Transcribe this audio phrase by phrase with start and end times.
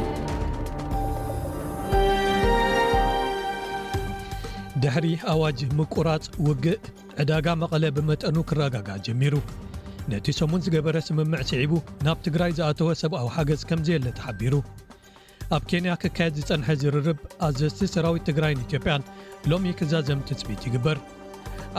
[4.84, 6.82] ድሕሪ ኣዋጅ ምቁራፅ ውግእ
[7.22, 9.34] ዕዳጋ መቐለ ብመጠኑ ክረጋጋ ጀሚሩ
[10.12, 11.72] ነቲ ሰሙን ዝገበረ ስምምዕ ስዒቡ
[12.06, 14.54] ናብ ትግራይ ዝኣተወ ሰብኣዊ ሓገዝ ከምዘየለ ተሓቢሩ
[15.56, 19.06] ኣብ ኬንያ ክካየድ ዝጸንሐ ዝርርብ ኣዘስቲ ሰራዊት ትግራይን ኢትዮጵያን
[19.50, 20.98] ሎሚ ክዛዘም ተፅቢት ይግበር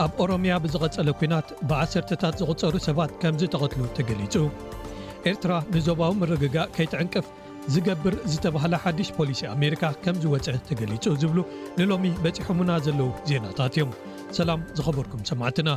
[0.04, 4.34] ኣብ ኦሮምያ ብዝቐጸለ ኲናት ብዓሰርተታት ዝቝጸሩ ሰባት ከምዝ ተቐትሉ ተገሊጹ
[5.30, 7.26] ኤርትራ ንዞባዊ ምርግጋእ ከይትዕንቅፍ
[7.74, 11.38] ዝገብር ዝተብህለ ሓድሽ ፖሊሲ ኣሜሪካ ከም ዝወፅዕ ተገሊጹ ዝብሉ
[11.80, 13.90] ንሎሚ በፂሖ ሙና ዘለዉ ዜናታት እዮም
[14.36, 15.70] ሰላም ዝኸበርኩም ሰማዕትና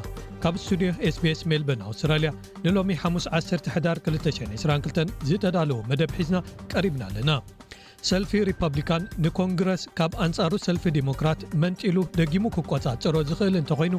[0.44, 2.30] ካብ እስቱድዮ sቢስ ሜልበን ኣውስትራልያ
[2.66, 6.38] ንሎሚ 5ስ11ዳር222 ዝተዳለዎ መደብ ሒዝና
[6.74, 7.32] ቀሪብና ኣለና
[8.10, 13.96] ሰልፊ ሪፓብሊካን ንኮንግረስ ካብ ኣንጻሩ ሰልፊ ዲሞክራት መንጪሉ ደጊሙ ክቈጻጸሮ ዝኽእል እንተኾይኑ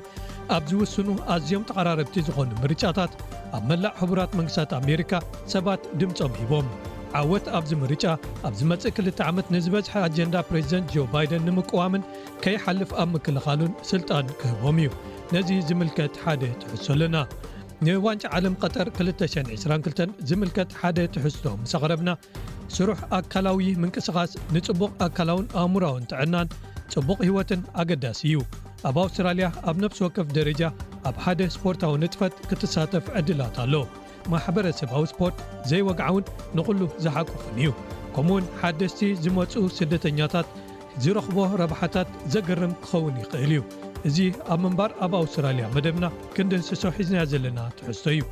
[0.57, 3.13] ኣብ ዝውስኑ ኣዝዮም ተቐራረብቲ ዝኾኑ ምርጫታት
[3.59, 5.13] ኣብ መላዕ ሕቡራት መንግስታት ኣሜሪካ
[5.55, 6.67] ሰባት ድምፆም ሂቦም
[7.21, 8.05] ዓወት ኣብዚ ምርጫ
[8.49, 12.03] ኣብዚ መጽእ 2ልተ ዓመት ንዝበዝሐ ኣጀንዳ ፕሬዚደንት ጆ ባይደን ንምቀዋምን
[12.45, 14.89] ከይሓልፍ ኣብ ምክልኻሉን ስልጣን ክህቦም እዩ
[15.35, 17.17] ነዚ ዝምልከት ሓደ ትሕሶ ኣለና
[17.87, 22.11] ንዋንጫ ዓለም ቀጠር 222 ዝምልከት ሓደ ትሕዝቶ ምሰቕረብና
[22.77, 26.53] ስሩሕ ኣካላዊ ምንቅስቓስ ንጽቡቕ ኣካላውን ኣእሙራዊንትዕናን
[26.95, 28.39] ጽቡቕ ህይወትን ኣገዳሲ እዩ
[28.91, 30.63] ኣብ ኣውስትራልያ ኣብ ነፍሲ ወከፍ ደረጃ
[31.11, 33.75] ኣብ ሓደ ስፖርታዊ ንጥፈት ክትሳተፍ ዕድላት ኣሎ
[34.33, 35.37] ማሕበረሰብ ኣዊ ስፖርት
[35.71, 36.25] ዘይወግዓውን
[36.59, 37.69] ንዂሉ ዝሓቁፉን እዩ
[38.15, 40.49] ከምኡውን ሓደስቲ ዝመፁ ስደተኛታት
[41.03, 43.63] ዝረኽቦ ረብሓታት ዘገርም ክኸውን ይኽእል እዩ
[44.09, 44.19] እዚ
[44.53, 46.05] ኣብ ምንባር ኣብ ኣውስትራልያ መደብና
[46.37, 48.23] ክንደሰሶ ሒዝና ዘለና ትሕዝቶ እዩ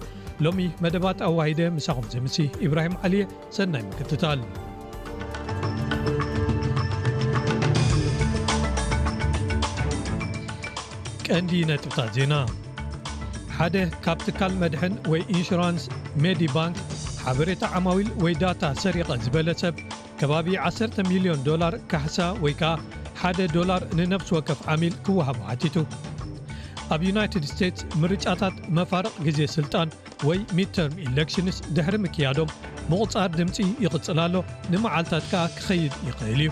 [0.45, 3.25] ሎሚ መደባት ኣዋሂደ ምሳኹም ዘምሲ ኢብራሂም ዓልየ
[3.59, 4.41] ሰናይ ምክትታል
[11.29, 12.33] ቀንዲ ነጥብታት ዜና
[13.61, 15.83] ሓደ ካብ ትካል መድሕን ወይ ኢንሹራንስ
[16.25, 16.77] ሜዲ ባንክ
[17.25, 19.75] ሓበሬታ ዓማዊል ወይ ዳታ ሰሪቀ ዝበለ ሰብ
[20.21, 22.71] ከባቢ 1 ሚልዮን ዶላር ካሕሳ ወይ ከዓ
[23.25, 25.77] 1ደ ዶላር ንነፍሲ ወከፍ ዓሚል ክወሃቡ ሓቲቱ
[26.97, 29.91] ኣብ ዩናይትድ ስቴትስ ምርጫታት መፋርቕ ጊዜ ሥልጣን
[30.31, 32.55] ወይ ሚድተርም ኢሌክሽንስ ድሕሪ ምክያዶም
[32.93, 34.37] ምቑጻር ድምፂ ይቕጽል ኣሎ
[34.73, 36.51] ንመዓልትታት ከዓ ክኸይድ ይኽእል እዩ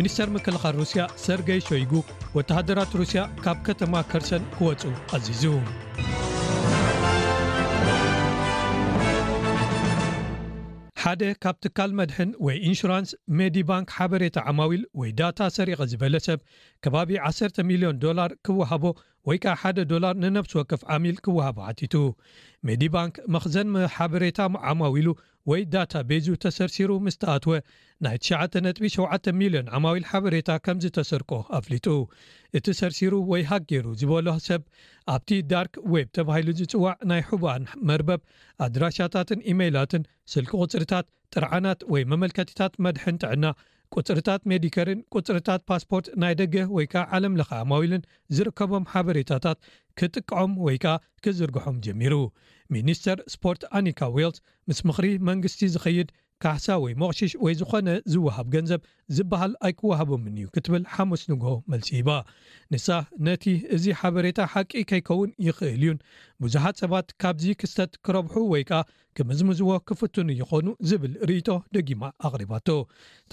[0.00, 1.94] ሚኒስተር ምክልኻል ሩስያ ሰርገይ ሾይጉ
[2.36, 4.82] ወተሃደራት ሩስያ ካብ ከተማ ከርሰን ክወፁ
[5.16, 5.42] ኣዚዙ
[11.02, 16.40] ሓደ ካብ ትካል መድሕን ወይ ኢንሹራንስ ሜዲ ባንክ ሓበሬታ ዓማዊል ወይ ዳታ ሰሪቀ ዝበለ ሰብ
[16.84, 18.84] ከባቢ 1ሰተ ሚልዮን ዶላር ክወሃቦ
[19.28, 21.94] ወይ ከዓ ሓደ ዶላር ንነብሲ ወክፍ ዓሚል ክወሃቦ ዓቲቱ
[22.68, 24.38] ሜዲ ባንክ መኽዘን ሓበሬታ
[24.72, 25.08] ዓማዊሉ
[25.50, 27.52] ወይ ዳታ ቤዙ ተሰርሲሩ ምስተኣትወ
[28.04, 31.86] ናይ 9 ጥቢ 7 ሚልዮን ዓማዊል ሓበሬታ ከም ዝተሰርቆ ኣፍሊጡ
[32.58, 34.62] እቲ ሰርሲሩ ወይ ሃገይሩ ዝበሎ ሰብ
[35.14, 38.22] ኣብቲ ዳርክ ወብ ተባሂሉ ዝፅዋዕ ናይ ሕቡኣን መርበብ
[38.66, 43.44] ኣድራሻታትን ኢሜይላትን ስልቂ ቁፅርታት ጥርዓናት ወይ መመልከቲታት መድሐን ጥዕና
[44.00, 49.58] ቁፅርታት ሜዲከርን ቁፅርታት ፓስፖርት ናይ ደገ ወይ ከዓ ዓለም ለ ኣማውልን ዝርከቦም ሓበሬታታት
[50.00, 50.94] ክጥቀዖም ወይ ከዓ
[51.24, 52.14] ክዝርግሖም ጀሚሩ
[52.76, 56.08] ሚኒስተር ስፖርት ኣኒካ ዌልስ ምስ ምኽሪ መንግስቲ ዝኸይድ
[56.42, 58.80] ካሕሳ ወይ መቕሽሽ ወይ ዝኮነ ዝወሃብ ገንዘብ
[59.16, 62.08] ዝበሃል ኣይክወሃቦምን እዩ ክትብል ሓሙስ ንግሆ መልሲባ
[62.74, 62.86] ንሳ
[63.26, 63.44] ነቲ
[63.76, 65.98] እዚ ሓበሬታ ሓቂ ከይከውን ይክእል እዩን
[66.44, 68.80] ብዙሓት ሰባት ካብዚ ክስተት ክረብሑ ወይ ከዓ
[69.18, 72.68] ክምዝምዝዎ ክፍትኑ ይኮኑ ዝብል ርኢቶ ደጊማ ኣቅሪባቶ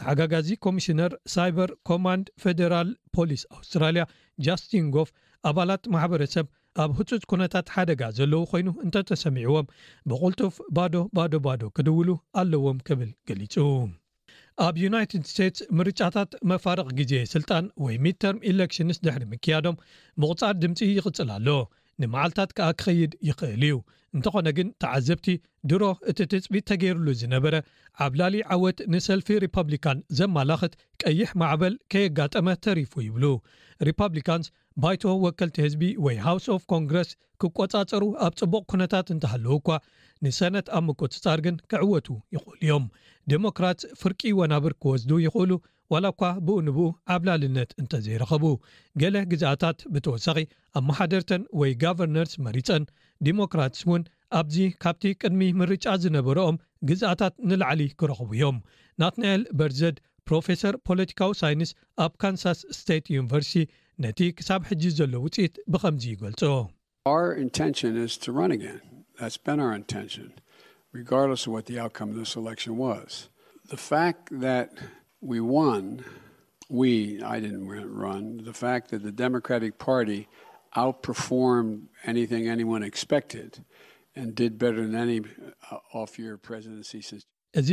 [0.02, 4.06] ተሓጋጋዚ ኮሚሽነር ሳይበር ኮማንድ ፈደራል ፖሊስ ኣውስትራልያ
[4.47, 5.12] ጃስትን ጎፍ
[5.50, 6.46] ኣባላት ማሕበረሰብ
[6.81, 9.69] ኣብ ህፁፅ ኩነታት ሓደጋ ዘለዉ ኮይኑ እንተተሰሚዕዎም
[10.09, 12.09] ብቁልጡፍ ባዶ ባዶ ባዶ ክድውሉ
[12.41, 13.56] ኣለዎም ክብል ገሊጹ
[14.66, 19.81] ኣብ ዩናይትድ ስቴትስ ምርጫታት መፋርቅ ግዜ ስልጣን ወይ ሚድተርም ኢሌክሽንስ ድሕሪ ምክያዶም
[20.24, 21.47] ምቁፃድ ድምፂ ይቕፅል ኣሎ
[22.01, 23.73] ንመዓልትታት ከዓ ክኸይድ ይኽእል እዩ
[24.15, 25.27] እንተኾነ ግን ተዓዘብቲ
[25.69, 27.55] ድሮ እቲ ትፅቢት ተገይርሉ ዝነበረ
[28.05, 30.73] ዓብላሊ ዓወት ንሰልፊ ሪፐብሊካን ዘመላኽት
[31.03, 33.25] ቀይሕ ማዕበል ከየጋጠመ ተሪፉ ይብሉ
[33.90, 34.47] ሪፐብሊካንስ
[34.84, 37.09] ባይቶ ወከልቲ ህዝቢ ወይ ሃውስ ኦፍ ኮንግረስ
[37.43, 39.67] ክቈጻፀሩ ኣብ ፅቡቅ ኩነታት እንተሃለው እኳ
[40.25, 42.87] ንሰነት ኣብ ምቁፅጻር ግን ክዕወቱ ይኽእሉ እዮም
[43.34, 45.52] ዲሞክራት ፍርቂ ወናብር ክወስዱ ይኽእሉ
[45.94, 48.44] ዋላ እኳ ብእኡ ንብኡ ዓብላልነት እንተ ዘይረኸቡ
[49.02, 50.38] ገለ ግዝኣታት ብተወሳኺ
[50.80, 52.84] ኣመሓደርተን ወይ ጋቨርነርስ መሪፀን
[53.28, 54.03] ዲሞክራትስ እውን
[54.40, 56.59] ኣብዚ ካብቲ ቅድሚ ምርጫ ዝነበሮኦም
[56.90, 58.59] ግዝኣታት ንላዕሊ ክረኽቡ እዮም
[59.03, 59.97] ናትንኤል በርዘድ
[60.28, 61.72] ፕሮፌሰር ፖለቲካዊ ሳይንስ
[62.06, 63.66] ኣብ ካንሳስ ስታት ዩኒቨርሲቲ
[64.06, 66.46] ነቲ ክሳብ ሕጂ ዘሎ ውፅኢት ብከምዚ ይገልጾ
[75.21, 76.75] ዎእዚ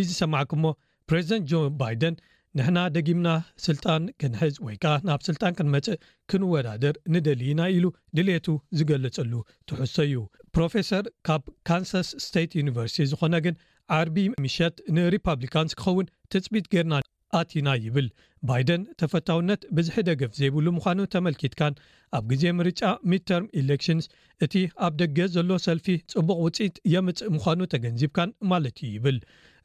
[0.07, 0.73] ዝሰማዓኩ ሞ
[1.09, 2.15] ፕሬዚደንት ጆ ባይደን
[2.59, 3.29] ንሕና ደጊምና
[3.67, 5.99] ስልጣን ክንሕዝ ወይ ከዓ ናብ ስልጣን ክንመፅእ
[6.33, 7.85] ክንወዳድር ንደልና ኢሉ
[8.19, 8.47] ድሌቱ
[8.81, 9.33] ዝገለጸሉ
[9.71, 10.17] ትሕሶ እዩ
[10.57, 13.59] ፕሮፌሰር ካብ ካንሳስ ስታት ዩኒቨርሲቲ ዝኾነ ግን
[13.99, 16.95] ዓርቢ ምሸት ንሪፓብሊካንስ ክኸውን ትፅቢት ገርና
[17.39, 18.07] ኣቲና ይብል
[18.49, 21.75] ባይደን ተፈታውነት ብዝሒ ደገፍ ዘይብሉ ምኳኑ ተመልኪትካን
[22.17, 24.07] ኣብ ግዜ ምርጫ ሚድተርም ኢሌክሽንስ
[24.45, 24.55] እቲ
[24.87, 29.19] ኣብ ደገ ዘሎ ሰልፊ ፅቡቅ ውፅኢኢት የምፅእ ምዃኑ ተገንዚብካን ማለት እዩ ይብል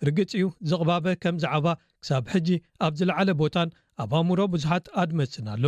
[0.07, 1.67] ርግፂ ኡ ዝቕባበ ከም ዝዕባ
[2.03, 2.49] ክሳብ ሕጂ
[2.87, 3.69] ኣብ ዝለዓለ ቦታን
[4.03, 5.65] ኣብ ኣእምሮ ብዙሓት ኣድመፅን ኣሎ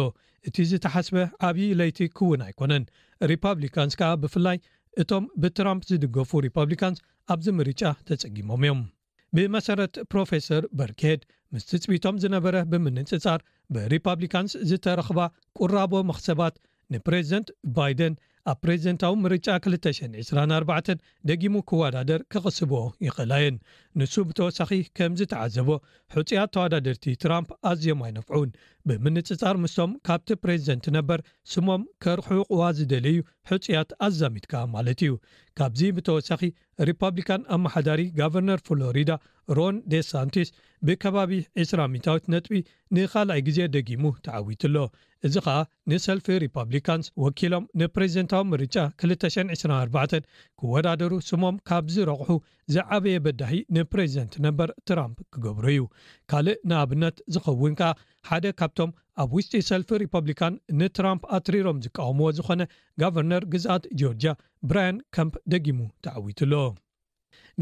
[0.50, 1.18] እቲ ዝተሓስበ
[1.50, 2.86] ዓብዪ ለይቲ ክውን ኣይኮነን
[3.34, 4.60] ሪፓብሊካንስ ከዓ ብፍላይ
[5.04, 7.00] እቶም ብትራምፕ ዝድገፉ ሪፓብሊካንስ
[7.36, 8.82] ኣብዚ ምርጫ ተፀጊሞም እዮም
[9.38, 11.22] ብመሰረት ፕሮፌሰር በርኬድ
[11.54, 13.40] ምስ ትፅቢቶም ዝነበረ ብምን ንፅፃር
[13.76, 15.20] ብሪፓብሊካንስ ዝተረኽባ
[15.62, 16.56] ቁራቦ መኽሰባት
[16.96, 18.16] ንፕሬዚደንት ባይደን
[18.52, 20.90] ኣብ ፕሬዚደንታዊ ምርጫ 224
[21.30, 22.72] ደጊሙ ክወዳደር ክቅስብ
[23.06, 23.58] ይኽእላየን
[24.00, 25.70] ንሱ ብተወሳኺ ከምዝ ተዓዘቦ
[26.16, 28.50] ሕፅያት ተወዳደርቲ ትራም ኣዝዮም ኣይነፍዑን
[28.90, 31.22] ብምንፅፃር ምስቶም ካብቲ ፕሬዚደንት ነበር
[31.54, 33.18] ስሞም ከርሑቕዋ ዝደለዩ
[33.52, 35.16] ሕፅያት ኣዛሚትካ ማለት እዩ
[35.60, 36.44] ካብዚ ብተወሳኺ
[36.92, 39.12] ሪፓብሊካን ኣመሓዳሪ ጋቨርነር ፍሎሪዳ
[39.60, 40.52] ሮን ደ ሳንቶስ
[40.90, 41.32] ብከባቢ
[41.66, 42.54] 200ዊ ነጥቢ
[42.98, 44.78] ንኻልኣይ ግዜ ደጊሙ ተዓዊትኣሎ
[45.28, 45.58] እዚ ከዓ
[45.90, 48.76] ንሰልፊ ሪፓብሊካንስ ወኪሎም ንፕሬዚደንታዊ ምርጫ
[49.12, 50.28] 224
[50.60, 52.32] ክወዳደሩ ስሞም ካብ ዝረቑሑ
[52.76, 55.86] ዝዓበየ በዳሂ ንፕሬዚደንት ነበር ትራምፕ ክገብሩ እዩ
[56.34, 57.92] ካልእ ንኣብነት ዝኸውን ከኣ
[58.30, 58.92] ሓደ ካብቶም
[59.24, 62.62] ኣብ ውሽጢ ሰልፊ ሪፐብሊካን ንትራምፕ ኣትሪሮም ዝቃወምዎ ዝኾነ
[63.04, 64.26] ጋቨርነር ግዝኣት ጆርጅ
[64.72, 66.54] ብራያን ከምፕ ደጊሙ ተዓዊትሎ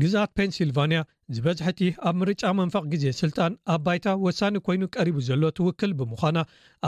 [0.01, 0.97] ግዛኣት ፔንሲልቫንያ
[1.35, 6.37] ዝበዝሕቲ ኣብ ምርጫ መንፋቕ ግዜ ስልጣን ኣብ ባይታ ወሳኒ ኮይኑ ቀሪቡ ዘሎ ትውክል ብምዃና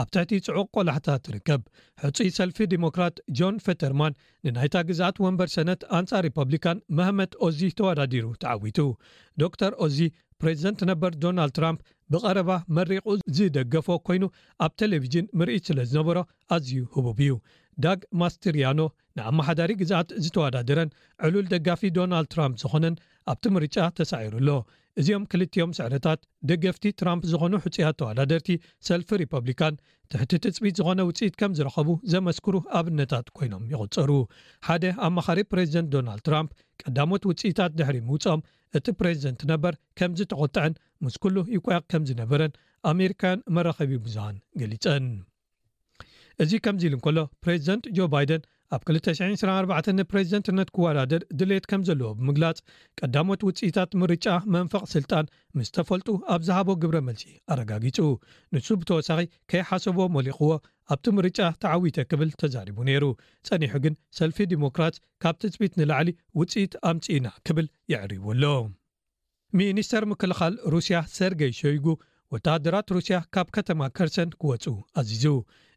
[0.00, 1.62] ኣብ ትሕቲ ጽዑቕ ቆላሕታት ትርከብ
[2.02, 4.16] ሕፁይ ሰልፊ ዲሞክራት ጆን ፈተርማን
[4.48, 8.80] ንናይታ ግዛኣት ወንበር ሰነት ኣንፃር ሪፐብሊካን መህመድ ኦዚ ተወዳዲሩ ተዓዊቱ
[9.42, 9.98] ዶ ተር ኦዚ
[10.42, 11.82] ፕሬዚደንት ነበር ዶናልድ ትራምፕ
[12.14, 13.04] ብቐረባ መሪቑ
[13.36, 14.24] ዝደገፎ ኮይኑ
[14.66, 16.18] ኣብ ቴሌቭዥን ምርኢት ስለ ዝነበሮ
[16.56, 17.34] ኣዝዩ ህቡብ እዩ
[17.84, 18.80] ዳግ ማስትርያኖ
[19.18, 20.88] ንኣመሓዳሪ ግዝኣት ዝተወዳደረን
[21.26, 22.94] ዕሉል ደጋፊ ዶናልድ ትራም ዝኾነን
[23.32, 24.50] ኣብቲ ምርጫ ተሳዒሩኣሎ
[25.00, 28.48] እዚኦም ክልትዮም ስዕረታት ደገፍቲ ትራምፕ ዝኾኑ ሕፅያት ተወዳደርቲ
[28.88, 29.78] ሰልፊ ሪፐብሊካን
[30.12, 34.12] ትሕቲ ትፅቢት ዝኾነ ውፅኢት ከም ዝረኸቡ ዘመስክሩ ኣብነታት ኮይኖም ይቕፅሩ
[34.68, 38.44] ሓደ ኣ ማኻሪ ፕረዚደንት ዶናልድ ትራምፕ ቀዳሞት ውፅኢታት ድሕሪ ምውፅኦም
[38.80, 42.54] እቲ ፕረዚደንት ነበር ከምዝተቆጥዐን ምስ ኩሉ ይቆየቕ ከም ዝነበረን
[42.94, 45.06] ኣሜሪካያን መራኸቢ ብዙሃን ገሊፀን
[46.42, 48.42] እዚ ከምዚ ኢሉ እከሎ ፕሬዚደንት ጆ ባይደን
[48.74, 52.58] ኣብ 224 ንፕሬዚደንትነት ክወዳደድ ድሌት ከም ዘለዎ ብምግላፅ
[52.98, 55.26] ቀዳሞት ውፅኢታት ምርጫ መንፈቕ ስልጣን
[55.58, 57.98] ምስ ተፈልጡ ኣብ ዝሃቦ ግብረ መልሲ ኣረጋጊጹ
[58.54, 59.22] ንሱ ብተወሳኺ
[59.52, 60.50] ከይሓሰቦ መሊኽዎ
[60.94, 63.04] ኣብቲ ምርጫ ተዓዊተ ክብል ተዛሪቡ ነይሩ
[63.50, 66.10] ፀኒሑ ግን ሰልፊ ዲሞክራት ካብ ትፅቢት ንላዕሊ
[66.40, 68.44] ውፅኢት ኣምፅኢና ክብል የዕሪቡኣሎ
[69.60, 71.86] ሚኒስተር ምክልኻል ሩስያ ሰርገይ ሽይጉ
[72.34, 74.64] ወተሃደራት ሩስያ ካብ ከተማ ከርሰን ክወፁ
[75.00, 75.24] ኣዚዙ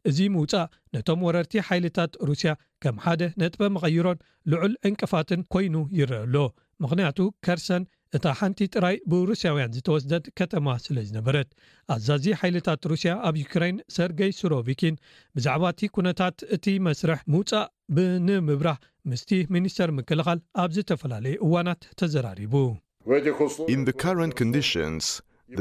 [0.09, 2.51] እዚ ምውፃእ ነቶም ወረርቲ ሓይልታት ሩስያ
[2.83, 4.21] ከም ሓደ ነጥበ መቐይሮን
[4.51, 6.35] ልዑል ዕንቅፋትን ኮይኑ ይረአኣሎ
[6.83, 7.83] ምክንያቱ ከርሰን
[8.17, 11.49] እታ ሓንቲ ጥራይ ብሩስያውያን ዝተወስደድ ከተማ ስለ ዝነበረት
[11.95, 14.97] ኣዛዚ ሓይልታት ሩስያ ኣብ ዩክራይን ሰርገይ ሱሮቪኪን
[15.37, 18.79] ብዛዕባ እቲ ኩነታት እቲ መስርሕ ምውፃእ ብንምብራህ
[19.11, 22.53] ምስቲ ሚኒስተር ምክልኻል ኣብ ዝተፈላለዩ እዋናት ተዘራሪቡ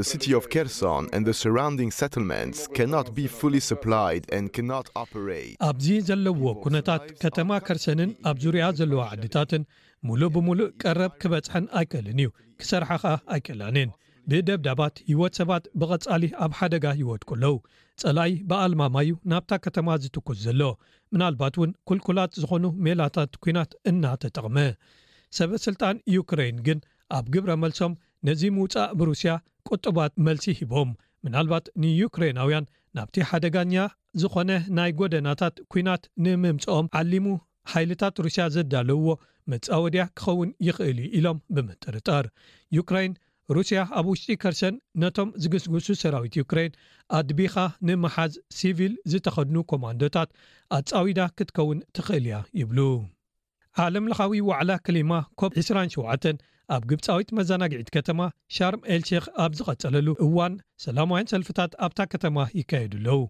[0.07, 1.05] ሲ ፍ ከርሶን
[1.41, 2.07] ስራግ ሰ
[2.77, 3.07] ካናት
[3.67, 3.73] ስ
[4.71, 4.79] ና
[5.69, 9.63] ኣብዚ ዘለዎ ኩነታት ከተማ ከርሰንን ኣብ ዙርያ ዘለዎ ዓድታትን
[10.07, 12.29] ሙሉእ ብሙሉእ ቀረብ ክበፅሐን ኣይክልን እዩ
[12.61, 13.91] ክሰርሓ ከዓ ኣይቀላንን
[14.31, 17.55] ብደብዳባት ሂወት ሰባት ብቐፃሊ ኣብ ሓደጋ ሂወት ኩለዉ
[18.03, 20.61] ፀላይ ብኣልማማዩ ናብታ ከተማ ዝትኩስ ዘሎ
[21.13, 24.57] ምናልባት እውን ኩልኩላት ዝኾኑ ሜላታት ኩናት እናተጠቕመ
[25.39, 26.79] ሰበ ስልጣን ዩክራይን ግን
[27.19, 27.93] ኣብ ግብረ መልሶም
[28.27, 29.31] ነዚ ምውፃእ ብሩስያ
[29.69, 30.89] ቁጡባት መልሲ ሂቦም
[31.25, 33.75] ምናልባት ንዩክሬናውያን ናብቲ ሓደጋኛ
[34.21, 37.25] ዝኾነ ናይ ጎደናታት ኩናት ንምምፅኦም ዓሊሙ
[37.71, 39.09] ሓይልታት ሩስያ ዘዳለውዎ
[39.51, 42.25] መፃወድያ ክኸውን ይኽእል ኢሎም ብምጥርጠር
[42.77, 43.13] ዩክራይን
[43.55, 46.71] ሩስያ ኣብ ውሽጢ ከርሰን ነቶም ዝግስግሱ ሰራዊት ዩክራን
[47.19, 47.55] ኣድቢኻ
[47.87, 50.29] ንመሓዝ ሲቪል ዝተኸድኑ ኮማንዶታት
[50.77, 52.79] ኣጻዊዳ ክትከውን ትኽእል እያ ይብሉ
[53.85, 56.41] ዓለም ለኻዊ ዋዕላ ክሊማ ኮብ 27
[56.75, 58.21] ኣብ ግብፃዊት መዘናግዒት ከተማ
[58.55, 60.53] ሻርም ኤል0ክ ኣብ ዝቐጸለሉ እዋን
[60.85, 63.21] ሰላማውያን ሰልፍታት ኣብታ ከተማ ይካየዱ ኣለው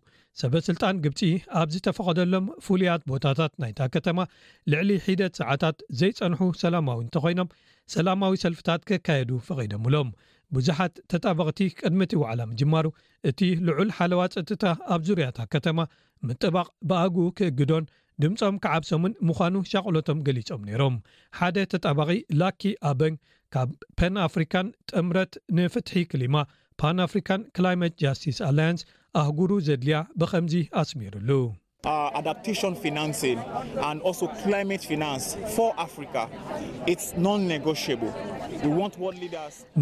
[0.41, 1.19] ሰበ ስልጣን ግብፂ
[1.59, 4.25] ኣብ ዝተፈቐደሎም ፍሉያት ቦታታት ናይታ ከተማ
[4.73, 7.53] ልዕሊ ሒደት ሰዓታት ዘይፀንሑ ሰላማዊ እንተኮይኖም
[7.95, 10.09] ሰላማዊ ሰልፍታት ክካየዱ ፈቒዶምሎም
[10.55, 12.87] ብዙሓት ተጣበቕቲ ቅድሚ ቲ ወዕላ ምጅማሩ
[13.29, 14.63] እቲ ልዑል ሓለዋት ፀጥታ
[14.95, 15.79] ኣብ ዙርያታት ከተማ
[16.27, 17.85] ምጥባቕ ብኣግ ክእግዶን
[18.23, 20.95] ድምፆም ክዓብሶምን ምዃኑ ሸቅሎቶም ገሊፆም ነይሮም
[21.39, 22.11] ሓደ ተጣባቂ
[22.41, 22.61] ላኪ
[22.91, 23.17] ኣበን
[23.55, 26.37] ካብ ፓን ኣፍሪካን ጥምረት ንፍትሒ ክሊማ
[26.81, 28.81] ፓን ኣፍሪካን ክላይማት ጃስቲስ ኣላንስ
[29.21, 31.29] ኣህጉሩ ዘድልያ ብከምዚ ኣስሚሩሉ
[31.85, 32.21] Uh,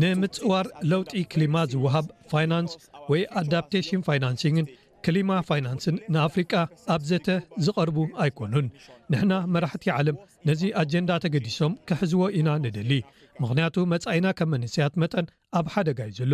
[0.02, 2.72] ንምፅዋር ለውጢ ክሊማ ዝወሃብ ፋይናንስ
[3.12, 4.68] ወይ ኣዳፕቴሽን ፋይናንሲንግን
[5.08, 6.54] ክሊማ ፋይናንስን ንኣፍሪቃ
[6.96, 7.28] ኣብ ዘተ
[7.68, 8.68] ዝቐርቡ ኣይኮኑን
[9.14, 12.92] ንሕና መራሕቲ ዓለም ነዚ ኣጀንዳ ተገዲሶም ክሕዝዎ ኢና ንድሊ
[13.42, 15.26] ምኽንያቱ መጻኢና ከም መንስያት መጠን
[15.62, 16.34] ኣብ ሓደጋ እዩ ዘሎ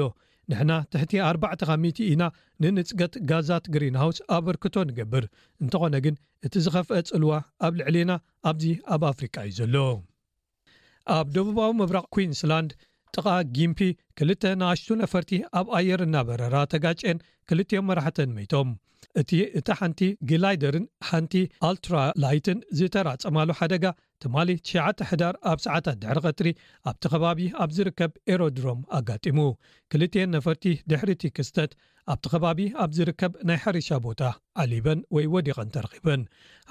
[0.52, 2.24] ንሕና ትሕቲ 4ባዕተ ካት ኢና
[2.64, 5.26] ንንፅገት ጋዛት ግሪንሃውስ ኣ በርክቶ ንገብር
[5.64, 6.16] እንተኾነ ግን
[6.48, 7.34] እቲ ዝኸፍአ ፅልዋ
[7.66, 8.12] ኣብ ልዕሊና
[8.52, 9.76] ኣብዚ ኣብ ኣፍሪቃ እዩ ዘሎ
[11.18, 12.72] ኣብ ደቡባዊ ምብራቅ ኩንስላንድ
[13.16, 13.80] ጥቓ ጊንፒ
[14.18, 17.18] ክልተ ናኣሽቱ ነፈርቲ ኣብ ኣየር እና በረራ ተጋጨአን
[17.50, 18.70] ክልትዮም መራሕተን መቶም
[19.22, 21.34] እቲ እቲ ሓንቲ ግላይደርን ሓንቲ
[21.70, 23.86] ኣልትራላይትን ዝተራፀማሉ ሓደጋ
[24.24, 26.48] ትማሊ 9ሕዳር ኣብ ሰዓታትድሕሪ ቀጥሪ
[26.90, 29.40] ኣብቲ ከባቢ ኣብ ዝርከብ ኤሮድሮም ኣጋጢሙ
[29.92, 31.72] ክልትን ነፈርቲ ድሕሪቲ ክስተት
[32.12, 34.22] ኣብቲ ከባቢ ኣብ ዝርከብ ናይ ሓርሻ ቦታ
[34.64, 36.22] ዓሊበን ወይ ወዲቐን ተረኺበን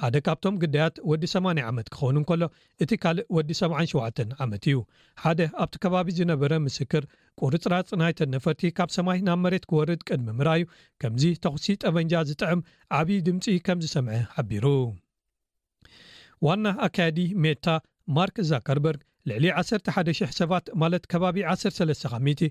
[0.02, 2.42] ሓደ ካብቶም ግዳያት ወዲ 8 ዓመት ክኸውን ንከሎ
[2.84, 4.78] እቲ ካልእ ወዲ 77 ዓመት እዩ
[5.24, 7.02] ሓደ ኣብቲ ከባቢ ዝነበረ ምስክር
[7.42, 10.64] ቁርፅራ ፅናይተን ነፈርቲ ካብ ሰማይ ናብ መሬት ክወርድ ቅድሚ ምራዩ
[11.02, 12.62] ከምዚ ተኽሲ ጠበንጃ ዝጥዕም
[13.00, 14.66] ዓብዪ ድምፂ ከም ዝሰምዐ ሓቢሩ
[16.46, 17.64] ዋና ኣካያዲ ሜታ
[18.16, 22.44] ማርክ ዛከርበርግ ልዕሊ 11,00 ሰባት ማለት ከባቢ 13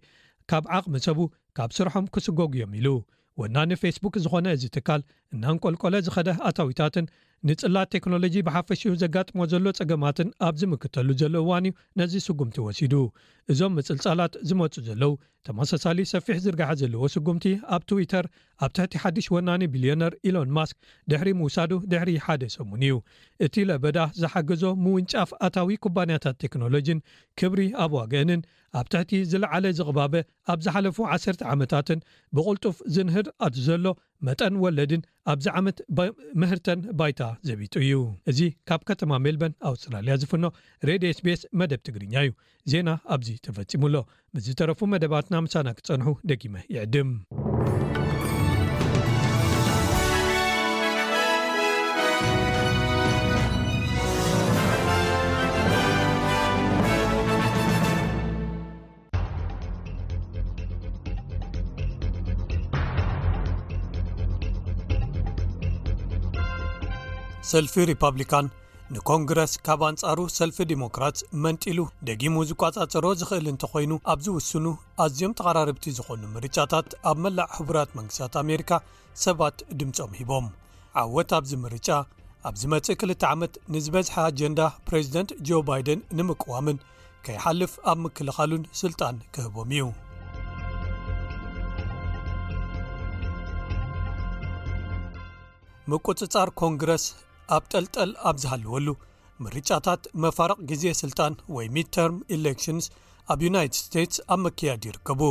[0.51, 1.19] ካብ ዓቕሚ ሰቡ
[1.57, 2.87] ካብ ስርሖም ክስጎጉ እዮም ኢሉ
[3.41, 5.01] ወና ንፌስቡክ ዝኾነ እዚ ትካል
[5.35, 7.09] እናንቈልቆለ ዝኸደ ኣታዊታትን
[7.47, 12.93] ንጽላት ቴክኖሎጂ ብሓፈሽ ዘጋጥሞ ዘሎ ጸገማትን ኣብ ዝምክተሉ ዘሎ እዋን እዩ ነዚ ስጉምቲ ወሲዱ
[13.51, 15.13] እዞም መፅልፃላት ዝመፁ ዘለው
[15.47, 18.25] ተመሳሳሊ ሰፊሕ ዝርግሕ ዘለዎ ስጉምቲ ኣብ ትዊተር
[18.65, 20.75] ኣብ ትሕቲ ሓድሽ ወና ቢልዮነር ኢሎን ማስክ
[21.11, 22.95] ድሕሪ ምውሳዱ ድሕሪ ሓደ ሰሙን እዩ
[23.45, 26.99] እቲ ለበዳ ዝሓገዞ ምውንጫፍ ኣታዊ ኩባንያታት ቴክኖሎጂን
[27.41, 28.41] ክብሪ ኣብ ዋግአንን
[28.79, 30.13] ኣብ ትሕቲ ዝለዓለ ዝቕባበ
[30.53, 32.01] ኣብ ዝሓለፉ 1ሰር ዓመታትን
[32.37, 33.85] ብቕልጡፍ ዝንህር ኣት ዘሎ
[34.27, 35.01] መጠን ወለድን
[35.33, 35.77] ኣብዚ ዓመት
[36.43, 37.93] ምህርተን ባይታ ዘቢጡ እዩ
[38.33, 38.39] እዚ
[38.71, 40.45] ካብ ከተማ ሜልበን ኣውስትራልያ ዝፍኖ
[40.89, 42.33] ሬድዮ ስቤስ መደብ ትግርኛ እዩ
[42.73, 43.95] ዜና ኣብዚ ተፈጺሙኣሎ
[44.35, 47.11] ብዝተረፉ መደባትና ምሳና ክጸንሑ ደጊመ ይዕድም
[67.51, 68.47] ሰልፊ ሪፓብሊካን
[68.95, 74.65] ንኮንግረስ ካብ ኣንጻሩ ሰልፊ ዲሞክራት መንጢሉ ደጊሙ ዝቋጻጽሮ ዝኽእል እንተኮይኑ ኣብዚ ውስኑ
[75.03, 78.71] ኣዝዮም ተቓራርብቲ ዝኾኑ ምርጫታት ኣብ መላዕ ሕቡራት መንግስትታት ኣሜሪካ
[79.25, 80.47] ሰባት ድምፆም ሂቦም
[81.01, 81.89] ዓወት ኣብዚ ምርጫ
[82.51, 86.79] ኣብዚ መፅእ 2ልተ ዓመት ንዝበዝሐ ኣጀንዳ ፕሬዚደንት ጆ ባይደን ንምቀዋምን
[87.27, 89.85] ከይሓልፍ ኣብ ምክልኻሉን ስልጣን ክህቦም እዩ
[95.91, 97.03] ምፅጻር ኮንግረስ
[97.55, 98.87] ኣብ ጠልጠል ኣብ ዝሃልወሉ
[99.43, 102.85] ምርጫታት መፋርቕ ግዜ ስልጣን ወይ ሚድተርም ኢሌክሽንስ
[103.33, 105.21] ኣብ ዩናይትድ ስቴትስ ኣብ መከያድ ይርከቡ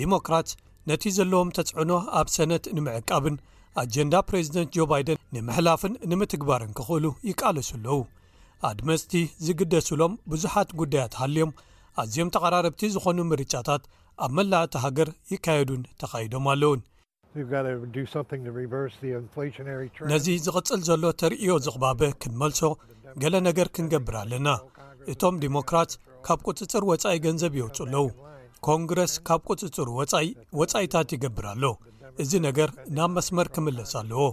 [0.00, 0.50] ዲሞክራት
[0.90, 1.90] ነቲ ዘለዎም ተጽዕኖ
[2.20, 3.36] ኣብ ሰነት ንምዕቃብን
[3.82, 7.96] ኣጀንዳ ፕሬዚደንት ጆ ባይደን ንምሕላፍን ንምትግባርን ክኽእሉ ይቃለሱኣለዉ
[8.70, 9.12] ኣድመፅቲ
[9.46, 11.50] ዝግደሱሎም ብዙሓት ጉዳያት ሃልዮም
[12.02, 13.82] ኣዝዮም ተቐራርብቲ ዝኾኑ ምርጫታት
[14.24, 16.80] ኣብ መላእቲ ሃገር ይካየዱን ተኻይዶም ኣለውን
[20.12, 22.60] ነዚ ዝቕጽል ዘሎ ተርእዮ ዝቕባበ ክንመልሶ
[23.22, 24.48] ገለ ነገር ክንገብር ኣለና
[25.12, 25.90] እቶም ዲሞክራት
[26.26, 28.02] ካብ ቅጽጽር ወጻኢ ገንዘብ የውጡ ኣለዉ
[28.68, 31.64] ኮንግረስ ካብ ቅጽጽር ወይወጻኢታት ይገብር ኣሎ
[32.24, 34.24] እዚ ነገር ናብ መስመር ክምለስ ኣለዎ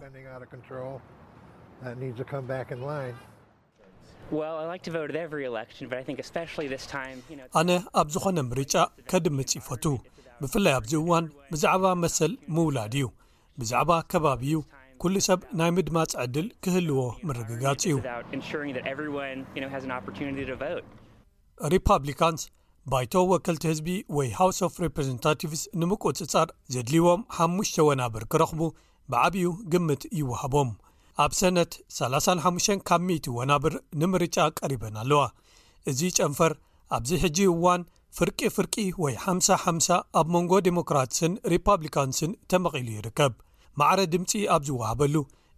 [7.61, 7.69] ኣነ
[8.01, 8.75] ኣብ ዝኾነ ምርጫ
[9.09, 9.85] ከድሚ ጽፈቱ
[10.41, 13.05] ብፍላይ ኣብዚ እዋን ብዛዕባ መሰል ምውላድ እዩ
[13.59, 14.57] ብዛዕባ ከባቢ እዩ
[15.01, 17.95] ኩሉ ሰብ ናይ ምድማፅ ዕድል ክህልዎ ምርግጋጽ እዩ
[21.73, 22.43] ሪፓብሊካንስ
[22.93, 28.61] ባይቶ ወከልቲ ህዝቢ ወይ ሃውስ ኦፍ ሪፕሬዘንታቲቭስ ንምቁፅፃር ዘድልዎም 5ሙሽተ ወናብር ክረኽቡ
[29.11, 30.69] ብዓብዩ ግምት ይወሃቦም
[31.23, 35.21] ኣብ ሰነት 35 ካብ ሚቲ ወናብር ንምርጫ ቀሪበን ኣለዋ
[35.89, 36.53] እዚ ጨንፈር
[36.97, 37.81] ኣብዚ ሕጂ እዋን
[38.19, 39.87] ፍርቂ ፍርቂ ወይ 5ሳ ሓሳ
[40.19, 43.33] ኣብ መንጎ ዲሞክራትስን ሪፓብሊካንስን ተመቒሉ ይርከብ
[43.79, 45.15] መዕረ ድምፂ ኣብ ዝወሃበሉ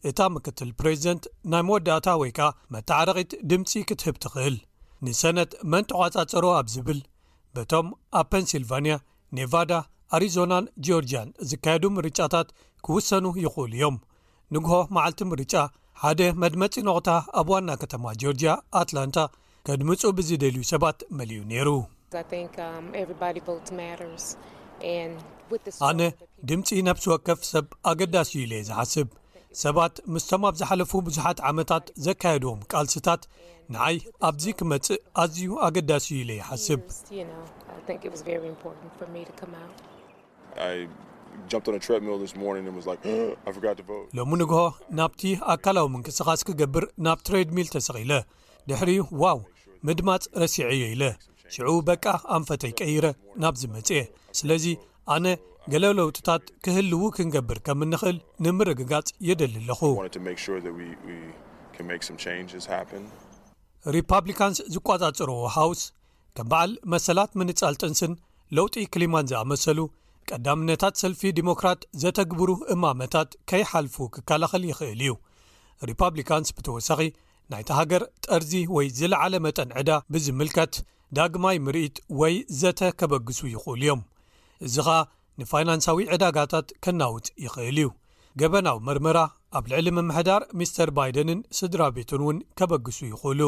[0.10, 4.56] እታ ምክትል ፕሬዚደንት ናይ መወዳእታ ወይ ከኣ መታዓረቒት ድምፂ ክትህብ ትኽእል
[5.08, 7.02] ንሰነት መን ተቋጻፀሩ ኣብ ዝብል
[7.58, 7.90] በቶም
[8.22, 8.96] ኣብ ፐንስልቫንያ
[9.40, 9.72] ኔቫዳ
[10.18, 12.50] ኣሪዞናን ጆርጅን ዝካየዱ ምርጫታት
[12.88, 14.00] ክውሰኑ ይኽእሉ እዮም
[14.58, 15.56] ንግሆ መዓልቲ ምርጫ
[16.06, 17.08] ሓደ መድመጺ ንቕታ
[17.42, 19.20] ኣብ ዋና ከተማ ጆኦርጅያ ኣትላንታ
[19.70, 21.70] ከድምፁ ብዝደልዩ ሰባት መልዩ ነይሩ
[22.08, 22.94] Um,
[25.88, 26.02] ኣነ
[26.50, 29.08] ድምፂ ናብስወከፍ ሰብ ኣገዳሲዩ ኢለየ ዝሓስብ
[29.64, 33.22] ሰባት ምስቶም ኣብ ዝሓለፉ ብዙሓት ዓመታት ዘካየድዎም ቃልሲታት
[33.76, 33.96] ንዓይ
[34.30, 36.80] ኣብዚ ክመጽእ ኣዝዩ ኣገዳሲዩ ኢለ ይሓስብ
[44.18, 44.60] ሎሚ ንግሆ
[45.00, 45.22] ናብቲ
[45.56, 48.12] ኣካላዊ ምንቅስቓስ ክገብር ናብ ትሬድ ሚል ተሰቒለ
[48.72, 48.90] ድሕሪ
[49.24, 49.40] ዋው
[49.90, 51.04] ምድማፅ ረሲዐዩ ኢለ
[51.56, 52.06] ሽዑቡ በቃ
[52.38, 53.06] ኣንፈተይቀይረ
[53.44, 54.02] ናብዚ መጽ እየ
[54.40, 54.66] ስለዚ
[55.16, 55.28] ኣነ
[55.74, 59.82] ገለ ለውጢታት ክህልዉ ክንገብር ከም ንኽእል ንምርግጋጽ የደሊ ኣለኹ
[63.96, 65.82] ሪፓብሊካንስ ዝቈጻጽርዎ ሃውስ
[66.38, 68.14] ከም በዓል መሰላት ምንጻል ጥንስን
[68.58, 69.80] ለውጢ ክሊማን ዝኣመሰሉ
[70.32, 75.14] ቀዳምነታት ሰልፊ ዲሞክራት ዘተግብሩ እማመታት ከይሓልፉ ክከላኸል ይኽእል እዩ
[75.90, 77.00] ሪፓብሊካንስ ብተወሳኺ
[77.52, 80.74] ናይቲ ሃገር ጠርዚ ወይ ዝለዓለ መጠን ዕዳ ብዝምልከት
[81.18, 84.02] ዳግማይ ምርኢት ወይ ዘተ ከበግሱ ይኽእሉ እዮም
[84.68, 84.98] እዚ ኸኣ
[85.40, 87.90] ንፋይናንሳዊ ዕዳጋታት ከናውጥ ይኽእል እዩ
[88.42, 89.20] ገበናዊ መርመራ
[89.58, 93.42] ኣብ ልዕሊ ምምሕዳር ምስተር ባይደንን ስድራ ቤትን እውን ከበግሱ ይኽእሉ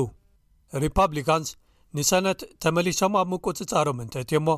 [0.83, 1.49] ሪፓብሊካንስ
[1.97, 4.55] ንሰነት ተመሊሶም ኣብ ምቁፅጻሮም እንተእትዮ ሞ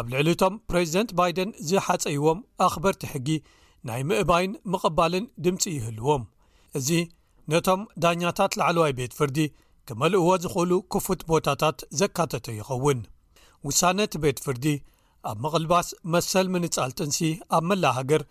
[0.00, 3.28] ኣብ ልዕሊ እቶም ፕሬዚደንት ባይደን ዝሓፀይዎም ኣኽበርቲ ሕጊ
[3.88, 6.22] ናይ ምእባይን ምቕባልን ድምፂ ይህልዎም
[6.78, 6.88] እዚ
[7.52, 9.38] ነቶም ዳኛታት ላዕለዋይ ቤት ፍርዲ
[9.88, 13.00] ከመልእዎ ዝኽእሉ ክፉት ቦታታት ዘካተቶ ይኸውን
[13.66, 14.64] ውሳነ ቲ ቤት ፍርዲ
[15.30, 17.18] ኣብ ምቕልባስ መሰል ምንፃል ጥንሲ
[17.56, 18.22] ኣብ መላ ሃገር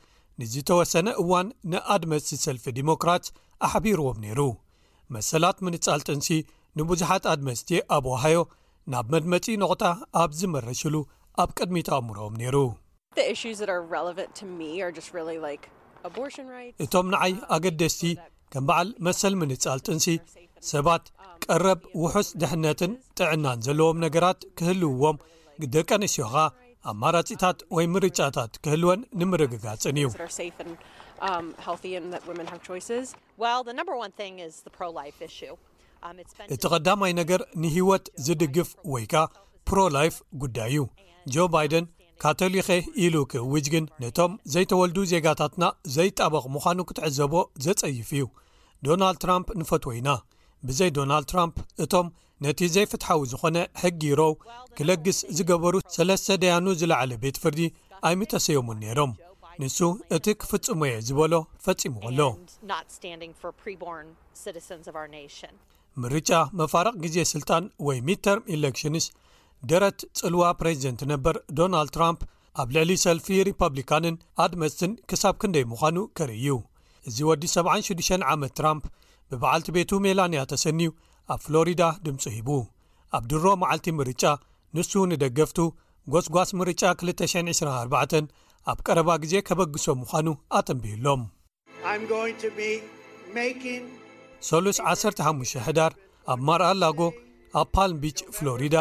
[0.42, 3.26] ንዝተወሰነ እዋን ንኣድመፅቲ ዝሰልፊ ዲሞክራት
[3.68, 4.42] ኣሓቢርዎም ነይሩ
[5.16, 6.30] መሰላት ምንፃል ጥንሲ
[6.80, 8.40] ንብዙሓት ኣድመፅቲ ኣብ ወሃዮ
[8.94, 9.84] ናብ መድመጺ ንቕታ
[10.22, 10.96] ኣብ ዝመረሽሉ
[11.44, 12.58] ኣብ ቅድሚ ተኣእምሮም ነይሩ
[16.86, 18.02] እቶም ንዓይ ኣገደስቲ
[18.54, 20.08] ከም በዓል መሰል ምንፃል ጥንሲ
[20.72, 21.06] ሰባት
[21.43, 25.17] ቀረብ ውሑስ ድሕነትን ጥዕናን ዘለዎም ነገራት ክህልውዎም
[25.76, 26.36] ደቀ ኣንሽዮኻ
[26.91, 30.10] ኣማራጺታት ወይ ምርጫታት ክህልወን ንምርግጋጽን እዩ
[33.38, 34.34] um, um,
[36.56, 39.26] እቲ ቐዳማይ ነገር ንህይወት ዝድግፍ ወይ ካ
[39.69, 40.82] ፕሮላይፍ ጉዳይ እዩ
[41.36, 41.86] ጆ ባይደን
[42.24, 42.67] ካቶሊከ
[43.06, 45.63] ኢሉ ክእውጅ ግን ነቶም ዘይተወልዱ ዜጋታትና
[45.95, 47.34] ዘይጣበቕ ምዃኑ ክትዕዘቦ
[47.67, 48.26] ዘጸይፍ እዩ
[48.88, 50.10] ዶናልድ ትራምፕ ንፈትወ ኢና
[50.67, 52.08] ብዘይ ዶናልድ ትራምፕ እቶም
[52.43, 54.23] ነቲ ዘይፍትሓዊ ዝኾነ ሕጊ ሮ
[54.78, 57.62] ክለግስ ዝገበሩ ሰለስተ ደያኑ ዝለዓለ ቤት ፍርዲ
[58.10, 59.12] ኣይምተሰዮምን ነይሮም
[59.62, 59.78] ንሱ
[60.15, 61.34] እቲ ክፍጽሞ እየ ዝበሎ
[61.65, 62.21] ፈጺሙ ከሎ
[66.04, 69.06] ምርጫ መፋርቕ ግዜ ስልጣን ወይ ሚድተርም ኢሌክሽንስ
[69.71, 72.19] ደረት ጽልዋ ፕሬዚደንት ነበር ዶናልድ ትራምፕ
[72.62, 76.58] ኣብ ልዕሊ ሰልፊ ሪፐብሊካንን ኣድ መፅትን ክሳብ ክንደይ ምዃኑ ከርኢ ዩ
[77.10, 78.84] እዚ ወዲ 76 ዓመት ትራምፕ
[79.32, 80.90] ብበዓልቲ ቤቱ ሜላንያ ተሰኒዩ
[81.34, 82.50] ኣብ ፍሎሪዳ ድምፂ ሂቡ
[83.18, 84.24] ኣብ ድሮ መዓልቲ ምርጫ
[84.76, 85.60] ንሱ ንደገፍቱ
[86.14, 88.30] ጐስጓስ ምርጫ 224
[88.72, 90.28] ኣብ ቀረባ ግዜ ከበግሶ ምዃኑ
[90.60, 91.22] ኣተንብዩሎም
[94.50, 95.92] 3ሉስ15 ሕዳር
[96.34, 97.00] ኣብ ማርኣላጎ
[97.62, 98.76] ኣብ ፓልም ቢች ፍሎሪዳ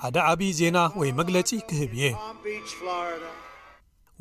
[0.00, 2.04] ሓደ ዓብዪ ዜና ወይ መግለጺ ክህብ እየ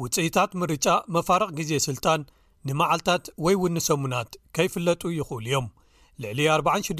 [0.04, 2.22] ውጽኢታት ምርጫ መፋርቕ ግዜ ስልጣን
[2.68, 5.68] ንመዓልትታት ወይ ውኒ ሰሙናት ከይፍለጡ ይኽእሉ እዮም
[6.24, 6.94] ልዕሊ 46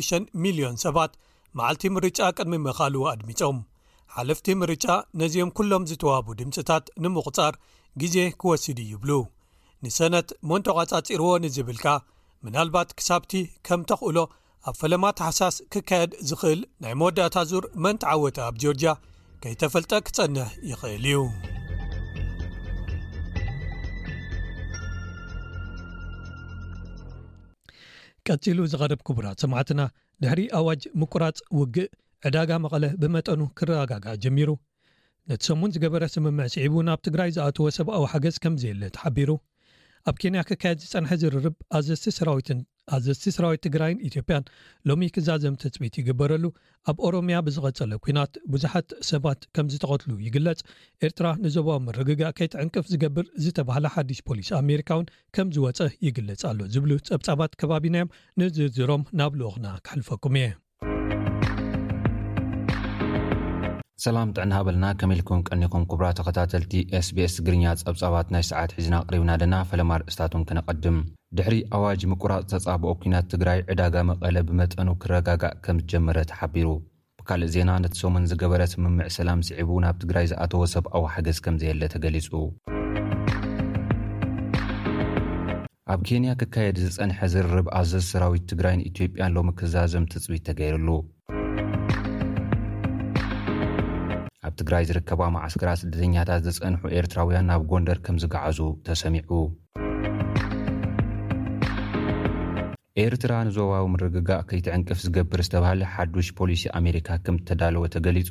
[0.46, 1.14] 00ዮን ሰባት
[1.58, 3.58] መዓልቲ ምርጫ ቅድሚ መኻል ኣድሚፆም
[4.18, 4.86] ሓለፍቲ ምርጫ
[5.22, 7.56] ነዚኦም ኵሎም ዝተዋህቡ ድምጺታት ንምቝጻር
[8.04, 9.12] ግዜ ኪወስዱ ይብሉ
[9.86, 11.86] ንሰነት መንጦቓ ጻጺርዎ ንዚብልካ
[12.46, 13.34] ምናልባት ክሳብቲ
[13.68, 14.18] ከም ተኽእሎ
[14.70, 18.94] ኣብ ፈለማ ተሕሳስ ክካየድ ዝኽእል ናይ መወዳእታ ዙር መን ተዓወተ ኣብ ጆርጅያ
[19.44, 21.18] ከይተፈልጠ ክጸንህ ይኽእል እዩ
[28.30, 29.82] ቀፂሉ ዝቐርብ ክቡራት ሰማዕትና
[30.22, 31.92] ድሕሪ ኣዋጅ ምቁራፅ ውግእ
[32.28, 34.50] ዕዳጋ መቐለ ብመጠኑ ክረጋግእ ጀሚሩ
[35.30, 39.30] ነቲ ሰሙን ዝገበረ ስምምዕ ስዒቡ ናብ ትግራይ ዝኣትዎ ሰብኣዊ ሓገዝ ከምዘየለ ተሓቢሩ
[40.10, 42.60] ኣብ ኬንያ ክካየድ ዝፀንሐ ዝርርብ ኣዘቲ ሰራዊትን
[42.96, 44.46] ኣዘቲ ስራዊት ትግራይን ኢትዮጵያን
[44.90, 46.44] ሎሚ ክዛዘም ተፅቤት ይግበረሉ
[46.92, 50.60] ኣብ ኦሮምያ ብዝቐፀለ ኩናት ብዙሓት ሰባት ከም ዝተቐትሉ ይግለጽ
[51.08, 57.54] ኤርትራ ንዞባዊ ምርግጋእ ከይትዕንቅፍ ዝገብር ዝተባህለ ሓዲሽ ፖሊስ ኣሜሪካውን ከም ዝወፀ ይግለጽ ኣሎ ዝብሉ ፀብጻባት
[57.64, 60.48] ከባቢናዮም ንዝርዝሮም ናብ ልዎ ክና ካሕልፈኩም እየ
[64.06, 66.74] ሰላም ጥዕና በለና ከመኢልኩም ቀኒኩም ክቡራ ተኸታተልቲ
[67.06, 70.98] ስስ ትግርኛ ፀብፃባት ናይ ሰዓት ሒዝና ቅሪብና ለና ፈለማ ርእስታትም ክነቀድም
[71.38, 76.68] ድሕሪ ኣዋጅ ምቁራጽ ተጻብኦ ኲናት ትግራይ ዕዳጋ መቐለ ብመጠኑ ክረጋጋእ ከም ዝጀመረ ተሓቢሩ
[77.20, 81.82] ብካልእ ዜና ነቲ ሰሙን ዝገበረ ስምምዕ ሰላም ስዒቡ ናብ ትግራይ ዝኣተዎ ሰብኣዊ ሓገዝ ከም ዝየለ
[81.94, 82.30] ተገሊጹ
[85.94, 90.90] ኣብ ኬንያ ክካየድ ዝጸንሐ ዝርርብ ኣዘዝ ሰራዊት ትግራይን ኢትዮጵያን ሎሚ ክዛዘም ትጽቢት ተገይሩሉ
[94.48, 98.60] ኣብ ትግራይ ዝርከባ ማዓስከራት ስደተኛታት ዝጸንሑ ኤርትራውያን ናብ ጎንደር ከም ዝጋዓዙ
[98.90, 99.42] ተሰሚዑ
[103.02, 108.30] ኤርትራ ንዞባዊ ምርግጋእ ከይትዕንቅፍ ዝገብር ዝተባሃሊ ሓዱሽ ፖሊሲ ኣሜሪካ ከም ተዳለወ ተገሊጹ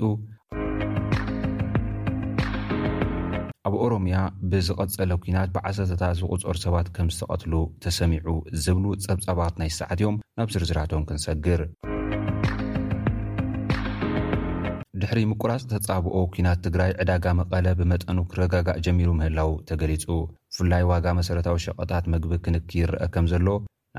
[3.68, 4.16] ኣብ ኦሮምያ
[4.52, 7.52] ብዝቐጸለ ኲናት ብዓሰተታት ዝቝጾር ሰባት ከም ዝተቐትሉ
[7.85, 8.29] ተሰሚዑ
[8.64, 11.62] ዝብሉ ጸብጻባት ናይ ሰዓትዮም ናብ ስርዝራቶም ክንሰግር
[15.02, 20.05] ድሕሪ ምቁራፅ ተጻብኦ ኩናት ትግራይ ዕዳጋ መቐለ ብመጠኑ ክረጋጋእ ጀሚሩ ምህላዉ ተገሊጹ
[20.59, 23.48] ብፍላይ ዋጋ መሰረታዊ ሸቐጣት ምግቢ ክንክ ርአ ከም ዘሎ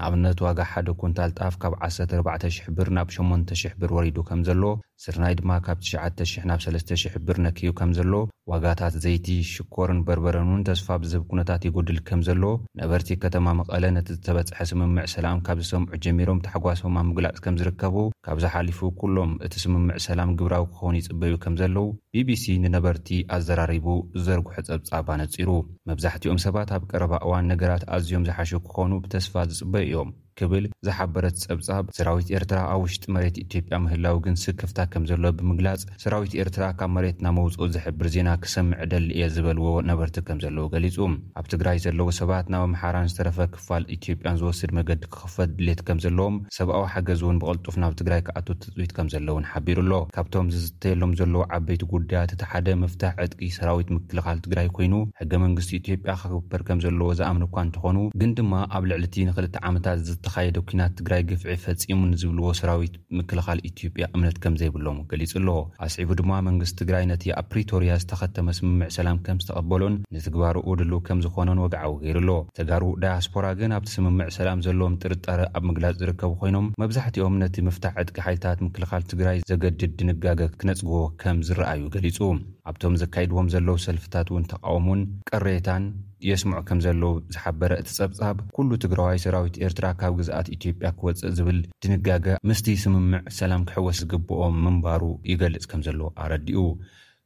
[0.06, 4.72] ኣብነት ዋጋ ሓደ ኩንታልጣፍ ካብ 1400 ብር ናብ 800 ብር ወሪዱ ከም ዘለዎ
[5.04, 8.14] ስርናይ ድማ ካብ 9ሽ,00 ናብ 3,00 ብር ነክዩ ከም ዘሎ
[8.52, 12.42] ዋጋታት ዘይቲ ሽኮርን በርበረን እውን ተስፋ ብዝህብ ኩነታት ይጎድል ከም ዘሎ
[12.82, 17.96] ነበርቲ ከተማ መቐለ ነቲ ዝተበጽሐ ስምምዕ ሰላም ካብ ዝሰምዑ ጀሚሮም ተሓጓሶም ኣብ ምግላፅ ከም ዝርከቡ
[18.28, 23.08] ካብ ዝሓሊፉ ኩሎም እቲ ስምምዕ ሰላም ግብራዊ ክኾውኑ ይፅበዩ ከም ዘለዉ ቢቢሲ ንነበርቲ
[23.38, 23.88] ኣዘራሪቡ
[24.20, 25.50] ዝዘርግሑ ፀብጻ ባ ነጺሩ
[25.92, 32.28] መብዛሕቲኦም ሰባት ኣብ ቀረባእዋን ነገራት ኣዝዮም ዝሓሹ ክኾኑ ብተስፋ ዝጽበዩ እዮም ክብል ዝሓበረት ጸብጻብ ሰራዊት
[32.38, 37.18] ኤርትራ ኣብ ውሽጢ መሬት ኢትዮጵያ ምህላው ግን ስክፍታት ከም ዘሎ ብምግላፅ ሰራዊት ኤርትራ ካብ መሬት
[37.26, 40.98] ናብ መውፅኡ ዝሕብር ዜና ክሰምዕ ደሊእየ ዝበልዎ ነበርቲ ከም ዘለዉ ገሊፁ
[41.42, 46.38] ኣብ ትግራይ ዘለዉ ሰባት ናብ ኣምሓራን ዝተረፈ ክፋል ኢትዮጵያን ዝወስድ መገዲ ክኽፈት ድሌት ከም ዘለዎም
[46.58, 51.82] ሰብኣዊ ሓገዝ እውን ብቐልጡፍ ናብ ትግራይ ክኣት ተፅኢት ከም ዘለውን ሓቢሩሎ ካብቶም ዝዝተየሎም ዘለዉ ዓበይቲ
[51.96, 57.10] ጉዳያት እቲ ሓደ ምፍታሕ ዕጥቂ ሰራዊት ምክልኻል ትግራይ ኮይኑ ሕገ መንግስቲ ኢትዮጵያ ክክበር ከም ዘለዎ
[57.22, 59.96] ዝኣምን እኳ እንትኾኑ ግን ድማ ኣብ ልዕሊቲ ንክልተ ዓመታት
[60.28, 65.50] ተካየደ ኩናት ትግራይ ግፍዒ ፈፂሙ ንዝብልዎ ሰራዊት ምክልኻል ኢትዮጵያ እምነት ከም ዘይብሎም ገሊጹ ኣሎ
[65.86, 71.22] ኣስዒቡ ድማ መንግስቲ ትግራይ ነቲ ኣብ ፕሪቶርያ ዝተኸተመ ስምምዕ ሰላም ከም ዝተቐበሎን ንትግባሩ ውድሉ ከም
[71.26, 76.32] ዝኾነን ወግዓዊ ገይሩ ኣሎ ተጋሩ ዳያስፖራ ግን ኣብቲ ስምምዕ ሰላም ዘለዎም ጥርጣር ኣብ ምግላፅ ዝርከቡ
[76.44, 82.20] ኮይኖም መብዛሕትኦም ነቲ ምፍታሕ ዕጥቂ ሓይልታት ምክልኻል ትግራይ ዘገድድ ድንጋገ ክነፅግዎ ከም ዝረኣዩ ገሊጹ
[82.70, 85.84] ኣብቶም ዘካይድዎም ዘለው ሰልፍታት እውን ተቃወሙን ቅሬታን
[86.30, 91.60] የስሙዑ ከም ዘለዉ ዝሓበረ እቲ ጸብጻብ ኩሉ ትግራዋይ ሰራዊት ኤርትራ ካብ ግዝኣት ኢትዮጵያ ክወፅእ ዝብል
[91.84, 96.62] ድንጋገ ምስቲ ስምምዕ ሰላም ክሕወስ ዝግብኦም ምንባሩ ይገልጽ ከም ዘሎ ኣረዲኡ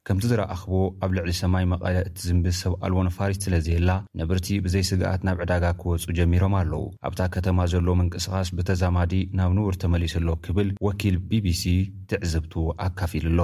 [0.08, 0.76] ከምቲ ዝረኣኽቦ
[1.06, 5.42] ኣብ ልዕሊ ሰማይ መቐለ እቲ ዝምብዝ ሰብ ኣልዎ ነፋሪት ስለ ዘየላ ነብርቲ ብዘይ ስግኣት ናብ
[5.46, 11.64] ዕዳጋ ክወፁ ጀሚሮም ኣለዉ ኣብታ ከተማ ዘሎ ምንቅስኻስ ብተዛማዲ ናብ ንቡር ተመሊሱሎ ክብል ወኪል bቢሲ
[12.12, 12.54] ትዕዝብቱ
[12.88, 13.40] ኣካፊኢሉሎ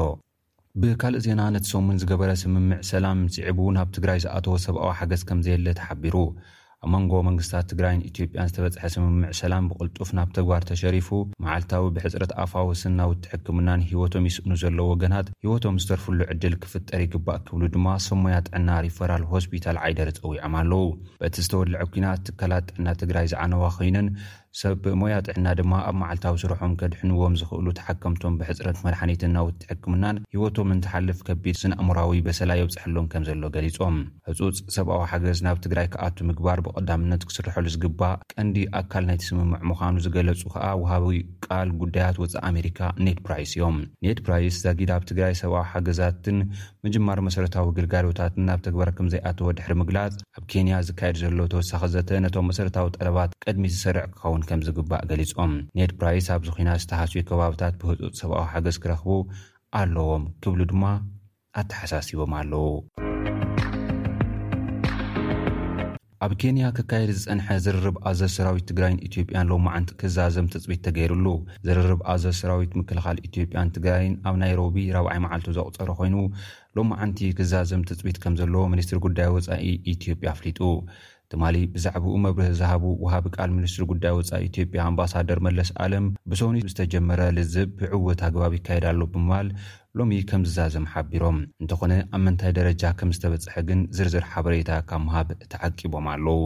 [0.82, 5.68] ብካልእ ዜና ነቲ ሰሙን ዝገበረ ስምምዕ ሰላም ስዕቡ ናብ ትግራይ ዝኣተዎ ሰብኣዊ ሓገዝ ከም ዘየለ
[5.80, 6.16] ተሓቢሩ
[6.86, 11.08] ኣብ መንጎ መንግስታት ትግራይን ኢትዮጵያን ዝተበፅሐ ስምምዕ ሰላም ብቕልጡፍ ናብ ተግባር ተሸሪፉ
[11.44, 17.64] መዓልታዊ ብሕፅረት ኣፋወስን ናውት ትሕክምናን ሂወቶም ይስእኑ ዘለ ወገናት ሂወቶም ዝተርፍሉ ዕድል ክፍጠር ይግባእ ክብሉ
[17.76, 20.86] ድማ ሶሞያ ጥዕና ሪፈራል ሆስፒታል ዓይደር ፀዊዖም ኣለው
[21.24, 24.10] በቲ ዝተወልዐ ኩና ትካላት ጥዕና ትግራይ ዝዓነዋ ኮይነን
[24.62, 32.14] ሰብሞያ ጥዕና ድማ ኣብ መዓልታዊ ስርሖም ከድሕንዎም ዝክእሉ ተሓከምቶም ብሕፅረት መድሓኒትናውትሕክምናን ሂወቶም እንትሓልፍ ከቢድ ስነእምራዊ
[32.28, 33.98] በሰላ የብፅሐሎም ከም ዘሎ ገሊፆም
[34.30, 40.42] ህፁፅ ሰብኣዊ ሓገዝ ናብ ትግራይ ክኣቱ ምግባር ብቐዳምነት ክስርሐሉ ዝግባእ ቀንዲ ኣካል ናይትስምምዕ ምኳኑ ዝገለፁ
[40.56, 45.60] ከዓ ውሃቢዊ ቃል ጉዳያት ወፃኢ ኣሜሪካ ኔድ ፕራስ እዮም ኔድ ራስ ዘጊድ ኣብ ትግራይ ሰብዊ
[45.74, 46.40] ሓገዛትን
[46.88, 52.10] ምጅማር መሰረታዊ ግልጋሎታትን ናብ ተግባር ከም ዘይኣተዎ ድሕሪ ምግላጽ ኣብ ኬንያ ዝካየድ ዘሎ ተወሳኺ ዘተ
[52.26, 57.76] ነቶም መሰረታዊ ጠለባት ቀድሚ ዝስርዕ ክኸውን ከም ዝግባእ ገሊፆም ኔድ ፕራይስ ኣብዚ ኮና ዝተሃስዩ ከባብታት
[57.82, 59.10] ብህጡፅ ሰብኣዊ ሓገዝ ክረኽቡ
[59.82, 60.84] ኣለዎም ክብሉ ድማ
[61.62, 62.66] ኣተሓሳሲቦም ኣለዉ
[66.26, 71.26] ኣብ ኬንያ ክካየድ ዝፀንሐ ዝርርብ ኣዘዝ ሰራዊት ትግራይን ኢትዮጵያን ሎማዓንቲ ክዛዘም ተፅቢት ተገይሩሉ
[71.68, 76.16] ዝርርብ ኣዘር ሰራዊት ምክልኻል ኢትዮጵያን ትግራይን ኣብ ናይሮቢ ራብዓይ መዓልቱ ዘቁፀሮ ኮይኑ
[76.80, 80.62] ሎማዓንቲ ክዛዘም ተፅቢት ከም ዘለዎ ሚኒስትሪ ጉዳይ ወፃኢ ኢትዮጵያ ኣፍሊጡ
[81.32, 87.22] ትማሊ ብዛዕባኡ መብርህ ዝሃቡ ውሃቢ ቃል ምኒስትሪ ጉዳይ ወፃኢ ኢትዮጵያ ኣምባሳደር መለስ ኣለም ብሰኒ ዝተጀመረ
[87.38, 89.48] ልዝብ ብዕወት ኣግባቢ ይካየዳ ኣሎ ብምባል
[90.00, 95.30] ሎሚ ከም ዝዛዘም ሓቢሮም እንተኾነ ኣብ መንታይ ደረጃ ከም ዝተበጽሐ ግን ዝርዝር ሓበሬታ ካብ ምሃብ
[95.54, 96.42] ተዓቂቦም ኣለዉ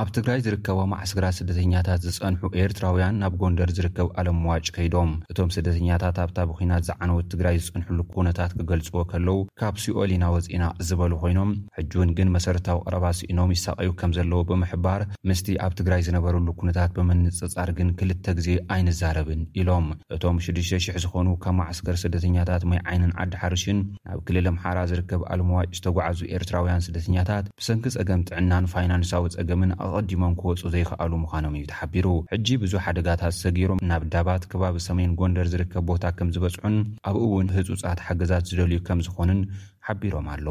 [0.00, 6.38] ኣብ ትግራይ ዝርከቦ ማዓስከራት ስደተኛታት ዝፀንሑ ኤርትራውያን ናብ ጎንደር ዝርከብ ኣለምዋጭ ከይዶም እቶም ስደተኛታት ኣብታ
[6.50, 12.78] ብኩናት ዝዓነውት ትግራይ ዝፀንሕሉ ኩነታት ክገልፅዎ ከለው ካብ ስኦሊና ወፂና ዝበሉ ኮይኖም ሕጂውን ግን መሰረታዊ
[12.88, 18.50] ቀረባ ስኢኖም ይሳቀዩ ከም ዘለዎ ብምሕባር ምስቲ ኣብ ትግራይ ዝነበረሉ ኩነታት ብመንፅፃር ግን ክልተ ግዜ
[18.76, 23.80] ኣይንዛረብን ኢሎም እቶም 6,00 ዝኾኑ ካብ ማዓስከር ስደተኛታት ሞይ ዓይንን ዓዲ ሓርሽን
[24.10, 30.62] ናብ ክልል ኣምሓራ ዝርከብ ኣለምዋጭ ዝተጓዓዙ ኤርትራውያን ስደተኛታት ብሰንኪ ፀገም ጥዕናን ፋይናንሳዊ ፀገምን ኣቀዲሞም ክወፁ
[30.74, 36.04] ዘይክኣሉ ምዃኖም እዩ ተሓቢሩ ሕጂ ብዙሕ ሓደጋታት ሰጊሮም ናብ ዳባት ከባቢ ሰሜን ጎንደር ዝርከብ ቦታ
[36.18, 36.76] ከም ዝበፅዑን
[37.10, 39.40] ኣብኡ እውን ህፁፃት ሓገዛት ዝደልዩ ከም ዝኾኑን
[39.88, 40.48] ሓቢሮም ኣለዉ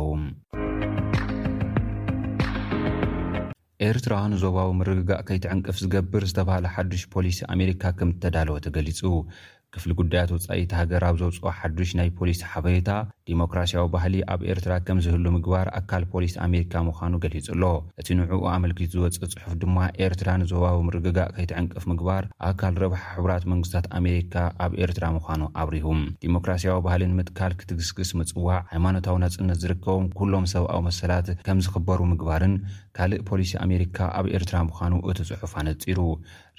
[3.87, 8.99] ኤርትራንዞባዊ ምርግጋእ ከይትዕንቅፍ ዝገብር ዝተበሃለ ሓዱሽ ፖሊስ ኣሜሪካ ከም እተዳለወ ተገሊፁ
[9.75, 12.89] ክፍሊ ጉዳያት ወጻኢቲ ሃገራ ኣብ ዘውፅኦ ሓዱሽ ናይ ፖሊስ ሓፈሬታ
[13.29, 17.63] ዲሞክራስያዊ ባህሊ ኣብ ኤርትራ ከም ዝህሉ ምግባር ኣካል ፖሊስ ኣሜሪካ ምዃኑ ገሊጹ ኣሎ
[18.01, 23.87] እቲ ንዕኡ ኣመልኪቱ ዝወፅእ ጽሑፍ ድማ ኤርትራ ንዘባዊ ምርግጋእ ከይትዕንቅፍ ምግባር ኣካል ረብሓ ሕራት መንግስታት
[23.99, 24.35] ኣሜሪካ
[24.65, 25.87] ኣብ ኤርትራ ምዃኑ ኣብሪሁ
[26.25, 32.55] ዲሞክራስያዊ ባህሊ ንምትካል ክትግስግስ ምጽዋዕ ሃይማኖታዊ ኣጽነት ዝርከቦም ኩሎም ሰብኣዊ መሰላት ከም ዝኽበሩ ምግባርን
[32.97, 35.99] ካልእ ፖሊሲ ኣሜሪካ ኣብ ኤርትራ ምዃኑ እቲ ጽሑፍ ኣነፂሩ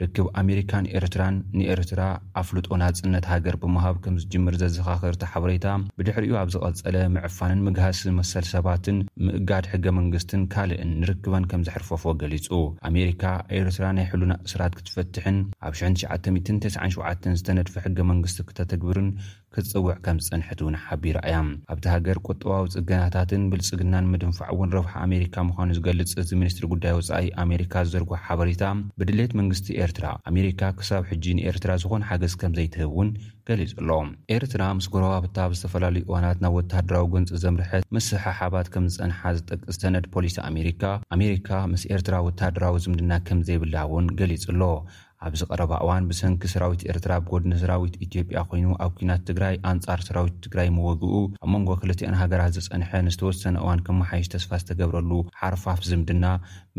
[0.00, 2.00] ርክብ ኣሜሪካን ኤርትራን ንኤርትራ
[2.40, 5.66] ኣፍልጦ ናጽነት ሃገር ብምሃብ ከም ዝጅምር ዘዘኻኽርቲ ሓበሬታ
[5.98, 12.46] ብድሕሪኡ ኣብ ዝቐጸለ ምዕፋንን ምግሃስ መሰል ሰባትን ምእጋድ ሕገ መንግስትን ካልእን ንርክበን ከም ዘሕርፈፎዎ ገሊጹ
[12.90, 13.24] ኣሜሪካ
[13.60, 19.10] ኤርትራ ናይ ሕሉና ስራት ክትፈትሕን ኣብ 9997 ዝተነድፈ ሕገ መንግስቲ ክተተግብርን
[19.58, 21.36] ክፅውዕ ከም ዝፀንሐት እውን ሓቢራ እያ
[21.72, 27.28] ኣብቲ ሃገር ቆጠባዊ ፅገናታትን ብልፅግናን ምድንፋዕ እውን ረብሓ ኣሜሪካ ምኳኑ ዝገልፅ እዚ ሚኒስትሪ ጉዳይ ወፃኢ
[27.44, 28.64] ኣሜሪካ ዝዘርግሕ ሓበሬታ
[29.00, 33.08] ብድሌት መንግስቲ ኤርትራ ኣሜሪካ ክሳብ ሕጂ ንኤርትራ ዝኮነ ሓገዝ ከምዘይትህብ ውን
[33.50, 33.90] ገሊፁ ኣሎ
[34.36, 40.36] ኤርትራ ምስ ጎረባብታብ ዝተፈላለዩ እዋናት ናብ ወታደራዊ ጎንፂ ዘምርሐት መስሓሓባት ከም ዝፀንሓ ዝጠቅስ ሰነድ ፖሊስ
[40.50, 40.82] ኣሜሪካ
[41.18, 44.62] ኣሜሪካ ምስ ኤርትራ ወታደራዊ ዝምድና ከም ዘይብላ እውን ገሊፅ ኣሎ
[45.26, 50.34] ኣብዚ ቀረባ እዋን ብሰንኪ ሰራዊት ኤርትራ ብጎድንሰራዊት ኢትዮ ያ ኮይኑ ኣብ ኩናት ትግራይ ኣንፃር ሰራዊት
[50.44, 51.12] ትግራይ መወግኡ
[51.44, 55.10] ኣብ መንጎ ክልትአን ሃገራት ዝፀንሐ ንዝተወሰነ እዋን ከምመሓይሽ ተስፋ ዝተገብረሉ
[55.40, 56.26] ሓርፋፍ ዝምድና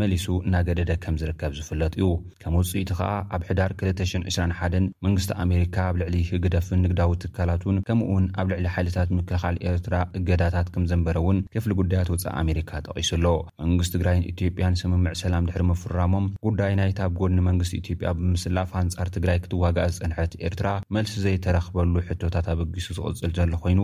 [0.02, 2.08] መሊሱ እናገደደ ከም ዝርከብ ዝፍለጥ እዩ
[2.44, 8.08] ከም ውፅኢቲ ከዓ ኣብ ሕዳር 221 መንግስቲ ኣሜሪካ ኣብ ልዕሊ ህግደፍን ንግዳዊ ትካላት እውን ከምኡ
[8.16, 13.26] ውን ኣብ ልዕሊ ሓይልታት ምክልኻል ኤርትራ እገዳታት ከም ዘንበረ እውን ክፍሊ ጉዳያት ወፃእ ኣሜሪካ ጠቒሱሎ
[13.66, 18.36] መንግስት ትግራይን ኢትዮጵያን ስምምዕ ሰላም ድሕሪ ምፍራሞም ጉዳይ ናይታ ኣብ ጎድ ንመንግስቲ ኢትዮ ያ ብ
[18.38, 23.80] ምስላፍ ኣንፃር ትግራይ ክትዋጋእ ዝፀንሐት ኤርትራ መልሲ ዘይተረክበሉ ሕቶታት ኣበጊሱ ዝቕፅል ዘሎ ኮይኑ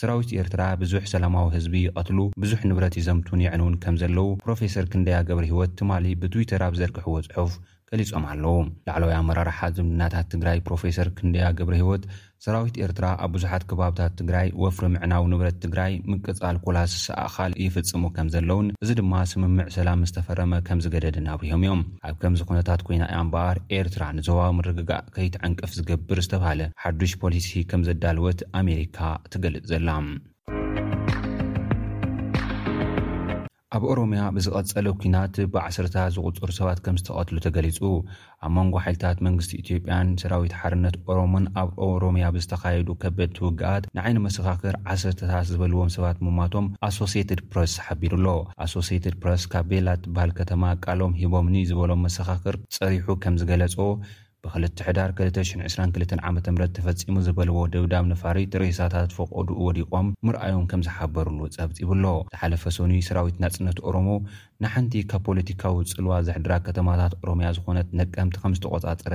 [0.00, 5.46] ሰራዊት ኤርትራ ብዙሕ ሰላማዊ ህዝቢ ይቀትሉ ብዙሕ ንብረት ዩዘምትውን የዕንውን ከም ዘለው ፕሮፌሰር ክንደያ ገብሪ
[5.52, 7.54] ሂይወት ትማሊ ብትዊተር ኣብ ዘርግሕዎ ፅሑፍ
[7.90, 8.54] ገሊፆም ኣለዉ
[8.86, 12.04] ላዕለዋይ ኣመራርሓ ዝምድናታት ትግራይ ፕሮፌሰር ክንደያ ግብሪ ሂወት
[12.44, 18.28] ሰራዊት ኤርትራ ኣብ ብዙሓት ከባብታት ትግራይ ወፍሪ ምዕናዊ ንብረት ትግራይ ምቅፃል ኩላስስ ኣእኻል ይፍጽሙ ከም
[18.34, 23.58] ዘለውን እዚ ድማ ስምምዕ ሰላም ዝተፈረመ ከም ዝገደድ እናብሆም እዮም ኣብ ከምዚ ኩነታት ኮይና ኣኣንበኣር
[23.78, 28.98] ኤርትራ ንዞባዊ ምርግጋእ ከይትዐንቅፍ ዝገብር ዝተባሃለ ሓዱሽ ፖሊሲ ከም ዘዳልወት ኣሜሪካ
[29.32, 29.88] ትገልጽ ዘላ
[33.76, 37.78] ኣብ ኦሮምያ ብዝቐጸለ ኲናት ብዓሰርታት ዝቑፅሩ ሰባት ከም ዝተቐትሉ ተገሊጹ
[38.46, 44.76] ኣብ መንጎ ሓይልታት መንግስቲ ኢትዮጵያን ሰራዊት ሓርነት ኦሮሞን ኣብ ኦሮምያ ብዝተኻየዱ ከበድ ትውግኣት ንዓይኒ መሰኻክር
[44.94, 48.28] ዓሰርታት ዝበልዎም ሰባት ምማቶም ኣሶስትድ ፕረስ ሓቢሩኣሎ
[48.66, 53.78] ኣሶስትድ ፕረስ ካብ ቤላ ትበሃል ከተማ ቃሎም ሂቦምኒ ዝበሎም መሰኻክር ፀሪሑ ከም ዝገለፆ
[54.44, 56.42] ብክልቲሕዳር 222ዓ ም
[56.76, 63.36] ተፈፂሙ ዝበልዎ ድብዳብ ነፋሪት ርሳታት ፈቐዱኡ ወዲቆም ምርኣዮም ከም ዝሓበርሉ ፀብፂ ብኣሎ ዝሓለፈ ሰኒ ሰራዊት
[63.44, 64.08] ናጽነት ኦሮሞ
[64.64, 69.14] ንሓንቲ ካብ ፖለቲካዊ ፅልዋ ዘሕድራ ከተማታት ኦሮምያ ዝኾነት ነቀምቲ ከም ዝተቆጻፅረ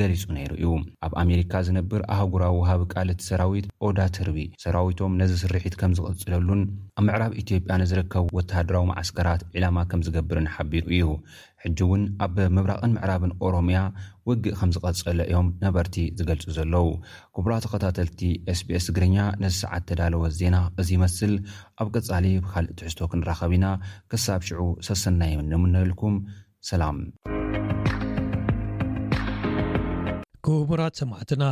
[0.00, 0.70] ገሊጹ ነይሩ እዩ
[1.08, 6.62] ኣብ ኣሜሪካ ዝነብር ኣህጉራዊ ውሃብ ቃል እቲ ሰራዊት ኦዳት ሕርቢ ሰራዊቶም ነዚ ስርሒት ከም ዝቕፅለሉን
[7.00, 11.06] ኣብ ምዕራብ ኢትዮጵያ ነዝርከብ ወተሃደራዊ ማዓስከራት ዕላማ ከም ዝገብር ንሓቢሩ እዩ
[11.62, 13.78] ሕጂ እውን ኣብ ምብራቕን ምዕራብን ኦሮምያ
[14.28, 16.86] ውግእ ከም ዝቐፀለ እዮም ነበርቲ ዝገልፁ ዘለው
[17.36, 18.20] ክቡራት ተከታተልቲ
[18.58, 21.32] ስቢስ እግርኛ ነዝሰዓት ተዳለወ ዜና እዚ ይመስል
[21.82, 23.66] ኣብ ቀፃሊ ብካልእ ትሕዝቶ ክንራኸብ ኢና
[24.12, 26.14] ክሳብ ሽዑ ሰሰና የንም ንብልኩም
[26.70, 26.96] ሰላም
[30.46, 31.44] ክቡራት ሰማዕትና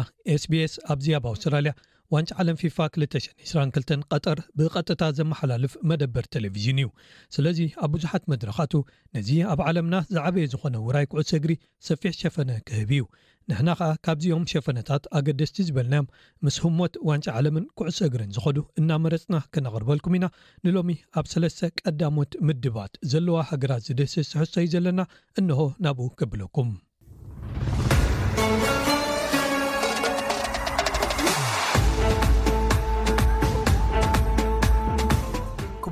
[0.44, 1.72] ስቢስ ኣብዚኣብ ኣውስትራልያ
[2.14, 6.88] ዋንጫ ዓለም ፊፋ 222 ቀጠር ብቐጥታ ዘመሓላልፍ መደበር ቴሌቭዥን እዩ
[7.34, 8.74] ስለዚ ኣብ ብዙሓት መድረኻት
[9.16, 11.54] ነዚ ኣብ ዓለምና ዝዓበየ ዝኾነ ውራይ ኩዕሶ እግሪ
[11.88, 13.02] ሰፊሕ ሸፈነ ክህብ እዩ
[13.50, 16.10] ንሕና ኸዓ ካብዚኦም ሸፈነታት ኣገደስቲ ዝበልናዮም
[16.46, 20.28] ምስ ህሞት ዋንጫ ዓለምን ኩዕሶ እግሪን ዝኸዱ እናመረፅና ክነቕርበልኩም ኢና
[20.66, 25.00] ንሎሚ ኣብ ሰለስተ ቀዳሞት ምድባት ዘለዋ ሃገራት ዝደስስ ስሕሶ ዩ ዘለና
[25.42, 26.70] እንሆ ናብኡ ክብለኩም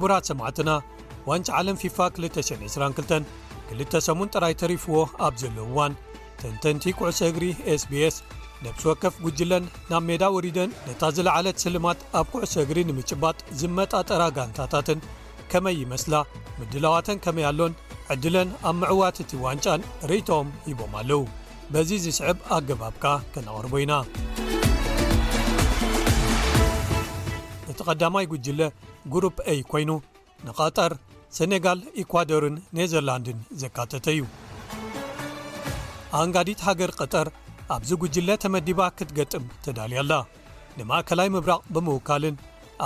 [0.04, 0.70] ኣውራት ሰማዕትና
[1.28, 3.28] ዋንጫ ዓለም ፊፋ 222
[3.68, 5.92] ክልተ ሰሙን ጥራይ ተሪፍዎ ኣብ ዘለውዋን
[6.40, 7.44] ተንተንቲ ኩዕሶ እግሪ
[7.80, 8.16] sbs
[8.64, 15.00] ነብስ ወከፍ ጕጅለን ናብ ሜዳ ወሪደን ነታ ዝለዓለት ስልማት ኣብ ኵዕሶ እግሪ ንምጭባጥ ዝመጣጠራ ጋንታታትን
[15.54, 16.14] ከመይ ይመስላ
[16.58, 17.74] ምድላዋተን ከመይ ኣሎን
[18.16, 21.20] ዕድለን ኣብ ምዕዋት እቲ ዋንጫን ርእቶም ሂቦም ኣለዉ
[21.74, 23.04] በዚ ዝስዕብ ኣገባብካ
[23.36, 23.92] ከነቕርቦ ኢና
[27.74, 28.60] እቲ ቀዳማይ ጕጅለ
[29.12, 29.90] ጉሩፕ አ ኮይኑ
[30.46, 30.92] ንቐጠር
[31.36, 34.20] ሴነጋል ኢኳዶርን ኔዘርላንድን ዘካተተእዩ
[36.20, 37.28] ኣንጋዲት ሃገር ቐጠር
[37.76, 40.12] ኣብዚ ጕጅለ ተመዲባ ክትገጥም ተዳልያኣላ
[40.78, 42.36] ንማእከላይ ምብራቕ ብምውካልን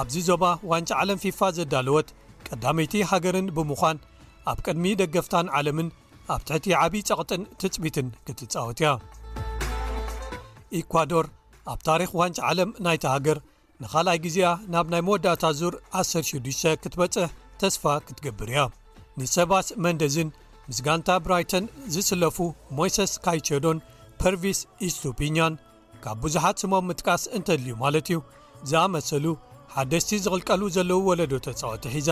[0.00, 2.08] ኣብዚ ዞባ ዋንጫ ዓለም ፊፋ ዘዳለወት
[2.48, 4.00] ቀዳመይቲ ሃገርን ብምዃን
[4.52, 5.88] ኣብ ቅድሚ ደገፍታን ዓለምን
[6.36, 8.90] ኣብ ትሕቲ ዓብዪ ጸቕጥን ትፅቢትን ክትጻወትያ
[10.80, 11.28] ኢኳዶር
[11.74, 13.38] ኣብ ታሪኽ ዋንጫ ዓለም ናይቲ ሃገር
[13.82, 14.38] ንኻልኣይ ግዜ
[14.74, 17.26] ናብ ናይ መወዳእታ ዙር 106 ክትበጽሕ
[17.60, 18.60] ተስፋ ክትገብር እያ
[19.18, 20.28] ንሰባስ መንደዝን
[20.70, 21.64] ምስጋንታ ብራይተን
[21.94, 22.38] ዝስለፉ
[22.78, 23.78] ሞሰስ ካይቸዶን
[24.22, 25.54] ፐርቪስ ኢስቱፒኛን
[26.04, 28.18] ካብ ብዙሓት ስሞም ምጥቃስ እንተድልዩ ማለት እዩ
[28.70, 29.24] ዝኣመሰሉ
[29.76, 32.10] ሓደስቲ ዝቕልቀሉ ዘለዉ ወለዶ ተጻወቲ ሒዛ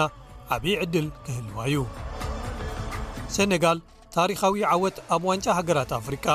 [0.56, 1.82] ዓብዪ ዕድል ክህልዋ እዩ
[3.36, 3.80] ሴነጋል
[4.16, 6.26] ታሪኻዊ ዓወት ኣብ ዋንጫ ሃገራት ኣፍሪቃ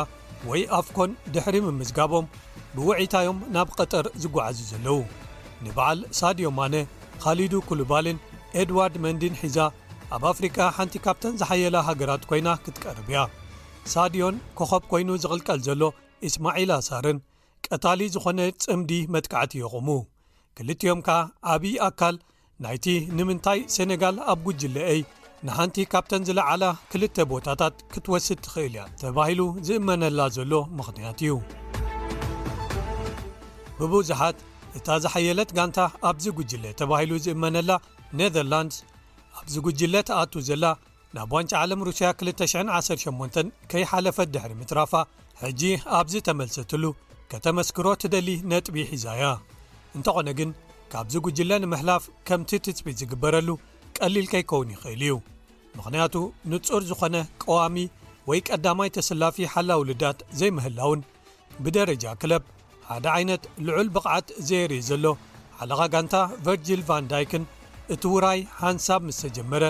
[0.49, 2.27] ወይ ኣፍኮን ድሕሪ ምምዝጋቦም
[2.75, 4.99] ብውዒታዮም ናብ ቐጠር ዝጓዓዙ ዘለዉ
[5.65, 6.75] ንበዓል ሳድዮማነ
[7.23, 8.17] ኻሊዱ ኩሉባልን
[8.61, 9.57] ኤድዋርድ መንዲን ሒዛ
[10.15, 13.17] ኣብ ኣፍሪካ ሓንቲ ካብተን ዝሓየላ ሃገራት ኮይና ክትቀርብያ
[13.93, 15.81] ሳድዮን ከኸብ ኮይኑ ዝቕልቀል ዘሎ
[16.27, 17.19] እስማዒል ኣሣርን
[17.67, 19.87] ቀታሊ ዝኾነ ጽምዲ መትካዕቲ የቑሙ
[20.57, 21.17] ክልቲዮም ከዓ
[21.53, 22.15] ዓብዪ ኣካል
[22.63, 22.85] ናይቲ
[23.17, 25.01] ንምንታይ ሴነጋል ኣብ ጕጅለአይ
[25.47, 31.35] ንሓንቲ ካብተን ዝለዓላ ክልተ ቦታታት ክትወስድ ትኽእል እያ ተባሂሉ ዝእመነላ ዘሎ ምኽንያት እዩ
[33.79, 34.09] ብብዙት
[34.77, 35.79] እታ ዝሓየለት ጋንታ
[36.09, 37.71] ኣብዚ ጕጅለ ተባሂሉ ዝእመነላ
[38.19, 38.77] ነደርላንድስ
[39.39, 40.65] ኣብዚ ጕጅለ ተኣቱ ዘላ
[41.15, 44.93] ናብ ዋንጫ ዓለም ሩስያ 218 ከይሓለፈት ድሕሪ ምትራፋ
[45.41, 45.61] ሕጂ
[45.97, 46.83] ኣብዝ ተመልሰትሉ
[47.33, 49.23] ከተመስክሮ ትደሊ ነጥቢ ሒዛያ
[49.97, 50.49] እንተኾነ ግን
[50.93, 53.49] ካብዚ ጕጅለ ንምሕላፍ ከምቲ ትፅቢት ዝግበረሉ
[53.97, 55.13] ቀሊል ከይከውን ይኽእል እዩ
[55.77, 56.15] ምኽንያቱ
[56.51, 57.75] ንጹር ዝኾነ ቀዋሚ
[58.29, 61.01] ወይ ቀዳማይ ተሰላፊ ሓላውልዳት ዘይምህላውን
[61.63, 62.43] ብደረጃ ክለብ
[62.91, 65.03] ሓደ ዓይነት ልዑል ብቕዓት ዘርእ ዘሎ
[65.59, 67.43] ሓለኻ ጋንታ ቨርጅል ቫን ዳይክን
[67.93, 69.63] እቲ ውራይ ሃንሳብ ምስ ተጀመረ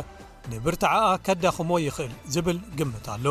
[0.51, 3.25] ንብርታዓኣ ከዳኽሞ ይኽእል ዝብል ግምት ኣሎ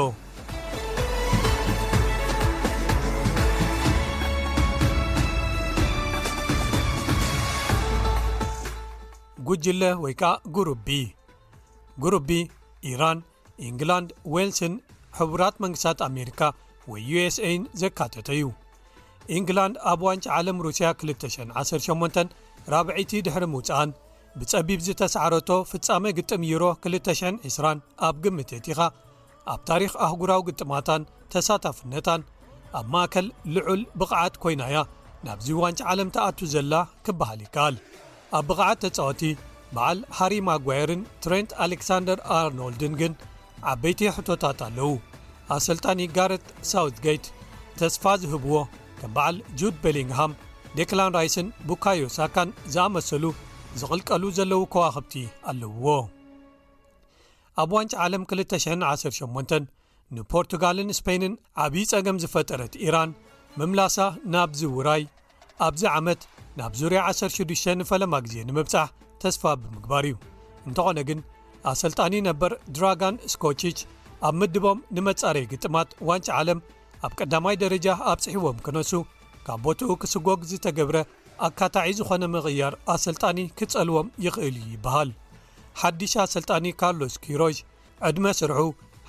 [9.50, 10.88] ጉጅለ ወይ ከዓ ጉሩቢ
[12.02, 12.30] ጉሩቢ
[12.92, 13.18] ኢራን
[13.68, 14.74] ኢንግላንድ ዌልስን
[15.20, 16.40] ሕቡራት መንግስታት ኣሜሪካ
[16.90, 18.42] ወይ usaን ዘካተተዩ
[19.38, 22.32] ኢንግላንድ ኣብ ዋንጭ ዓለም ሩስያ 218
[22.72, 23.90] ራብዒይቲ ድሕሪ ምውፃኣን
[24.40, 28.88] ብጸቢብ ዝተሰዓረቶ ፍጻሜ ግጥም ይሮ 220 ኣብ ግምተየቲ ኻ
[29.52, 31.02] ኣብ ታሪኽ ኣሕጉራዊ ግጥማታን
[31.32, 32.20] ተሳታፍነታን
[32.78, 34.80] ኣብ ማእከል ልዑል ብቕዓት ኰይናእያ
[35.26, 36.74] ናብዙ ዋንጭ ዓለም ተኣቱ ዘላ
[37.06, 37.76] ክብሃል ይከኣል
[38.38, 39.22] ኣብ ብቕዓት ተጻወቲ
[39.74, 43.12] በዓል ሃሪማጓየርን ትረንት ኣሌክሳንደር ኣርኖልድን ግን
[43.72, 44.88] ዓበይቲ ሕቶታት ኣለዉ
[45.56, 47.24] ኣሰልጣኒ ጋረት ሳውትጌት
[47.80, 48.54] ተስፋ ዝህብዎ
[49.00, 50.32] ከም በዓል ጁድ ቤሊንግሃም
[50.78, 53.24] ዴክላን ራይስን ቡካዮ ሳካን ዝኣመሰሉ
[53.80, 55.14] ዝቕልቀሉ ዘለዉ ከዋኽብቲ
[55.50, 55.86] ኣለውዎ
[57.62, 59.68] ኣብ ዋንጭ ዓለም 218
[60.16, 61.34] ንፖርቱጋልን ስፔይንን
[61.64, 63.10] ዓብዪ ጸገም ዝፈጠረት ኢራን
[63.58, 63.96] ምምላሳ
[64.34, 65.02] ናብዚ ውራይ
[65.66, 66.20] ኣብዚ ዓመት
[66.58, 68.88] ናብ ዙርያ 16 ንፈለማ ጊዜ ንምብጻሕ
[69.22, 70.14] ተስፋ ብምግባር እዩ
[70.68, 71.20] እንተኾነ ግን
[71.72, 73.78] ኣሰልጣኒ ነበር ድራጋን ስኮችች
[74.28, 76.58] ኣብ ምድቦም ንመጻረየ ግጥማት ዋንጭ ዓለም
[77.06, 78.90] ኣብ ቀዳማይ ደረጃ ኣብ ጽሕቦም ክነሱ
[79.46, 80.96] ካብ ቦትኡ ክስጐግ ዝተገብረ
[81.48, 85.10] ኣካታዒ ዝኾነ ምቕያር ኣሰልጣኒ ክጸልዎም ይኽእል እዩ ይብሃል
[85.80, 87.56] ሓዲሽ ኣሰልጣኒ ካርሎስ ኪሮጅ
[88.08, 88.60] ዕድመ ስርሑ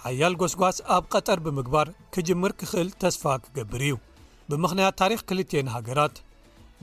[0.06, 3.95] ሓያል ጐስጓስ ኣብ ቐጠር ብምግባር ክጅምር ክኽእል ተስፋ ክገብር እዩ
[4.51, 6.15] ብምኽንያት ታሪኽ ክልትየን ሃገራት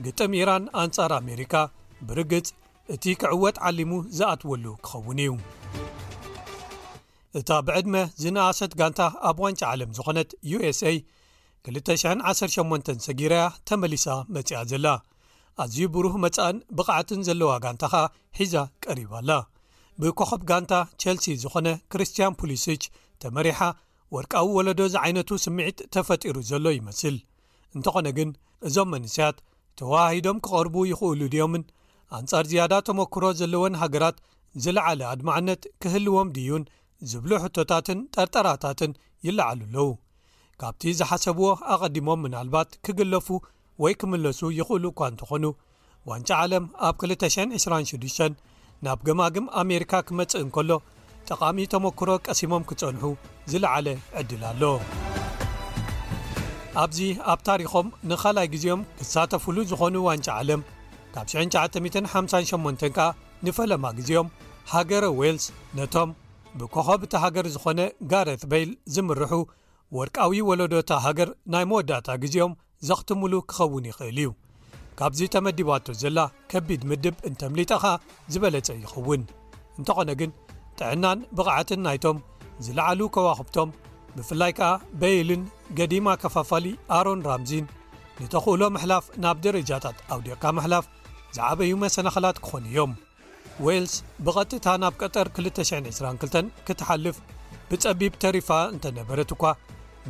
[0.05, 1.53] ግጥም ኢራን ኣንጻር ኣሜሪካ
[2.09, 2.49] ብርግጽ
[2.95, 5.31] እቲ ክዕወጥ ዓሊሙ ዝኣትወሉ ክኸውን እዩ
[7.37, 10.93] እታ ብዕድመ ዝነኣሰት ጋንታ ኣብ ዋንጫ ዓለም ዝኾነት ዩስ ኣ
[11.75, 14.87] 218 ሰጊራያ ተመሊሳ መጺኣ ዘላ
[15.63, 18.01] ኣዝዩ ብሩህ መጻእን ብቕዓትን ዘለዋ ጋንታ ኸ
[18.37, 19.31] ሒዛ ቀሪባኣላ
[20.01, 22.83] ብኮኸብ ጋንታ ቸልሲ ዝኾነ ክርስትያን ፑሊስች
[23.23, 23.59] ተመሪሓ
[24.15, 27.17] ወርቃዊ ወለዶ እዝዓይነቱ ስምዒት ተፈጢሩ ዘሎ ይመስል
[27.77, 28.29] እንተኾነ ግን
[28.67, 29.37] እዞም መንስያት
[29.79, 31.63] ተዋሂዶም ክቐርቡ ይኽእሉ ድዮምን
[32.17, 34.17] ኣንጻር ዝያዳ ተመክሮ ዘለዎን ሃገራት
[34.63, 36.63] ዝለዓለ ኣድማዓነት ክህልዎም ድዩን
[37.11, 38.91] ዝብሎ ሕቶታትን ጠርጠራታትን
[39.25, 39.75] ይለዓሉ ኣለዉ
[40.61, 43.27] ካብቲ ዝሓሰብዎ ኣቐዲሞም ምናልባት ክግለፉ
[43.83, 45.45] ወይ ክምለሱ ይኽእሉ እኳ እንትኾኑ
[46.09, 48.39] ዋንጫ ዓለም ኣብ 226
[48.87, 50.71] ናብ ገማግም ኣሜሪካ ክመጽእ እንከሎ
[51.29, 53.03] ጠቓሚ ተመክሮ ቀሲሞም ክጸንሑ
[53.53, 53.87] ዝለዓለ
[54.19, 54.61] ዕድል ኣሎ
[56.83, 56.99] ኣብዚ
[57.31, 60.61] ኣብ ታሪኾም ንኻልይ ግዜኦም ክትሳተፍሉ ዝኾኑ ዋንጫ ዓለም
[61.13, 63.07] ካብ 958 ከኣ
[63.45, 64.27] ንፈለማ ግዜኦም
[64.73, 65.45] ሃገረ ዌልስ
[65.77, 66.09] ነቶም
[66.59, 67.79] ብከኸብ እቲ ሃገር ዝኾነ
[68.11, 69.31] ጋረት በይል ዝምርሑ
[69.97, 72.53] ወርቃዊ ወለዶታ ሃገር ናይ መወዳእታ ግዜኦም
[72.87, 74.29] ዘኽትምሉ ክኸውን ይኽእል እዩ
[74.99, 76.19] ካብዙ ተመዲባቶ ዘላ
[76.51, 77.83] ከቢድ ምድብ እንተ ምሊጠኸ
[78.33, 79.21] ዝበለጸ ይኸውን
[79.79, 80.31] እንተኾነ ግን
[80.79, 82.17] ጥዕናን ብቕዓትን ናይቶም
[82.65, 83.69] ዝለዓሉ ከዋኽብቶም
[84.15, 84.71] ብፍላይ ከኣ
[85.01, 85.41] በይልን
[85.79, 86.65] ገዲማ ከፋፋሊ
[86.97, 87.65] ኣሮን ራምዚን
[88.23, 90.85] ንተኽእሎ ምሕላፍ ናብ ደረጃታት ኣብ ዴቕካ መሕላፍ
[91.35, 92.93] ዝዓበዩ መሰናኸላት ክኾኑ እዮም
[93.67, 93.93] ዌልስ
[94.25, 97.15] ብቐጥታ ናብ ቀጠር 222 ክትሓልፍ
[97.69, 99.43] ብጸቢብ ተሪፋ እንተነበረት እኳ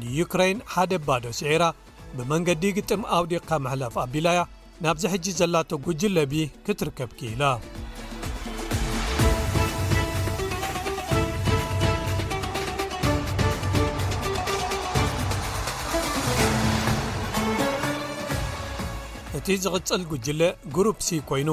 [0.01, 1.63] ንዩክራይን ሓደ ኣባዶ ሲዒራ
[2.17, 4.39] ብመንገዲ ግጥም ኣውዲቕካ መሕላፍ ኣቢላያ
[4.85, 7.49] ናብ ዘሕጂ ዘላቶ ጕጅለ ብ ክትርከብ ኪኢላ
[19.39, 20.41] እቲ ዝቕጽል ጕጅለ
[20.77, 21.49] ግሩፕሲ ኮይኑ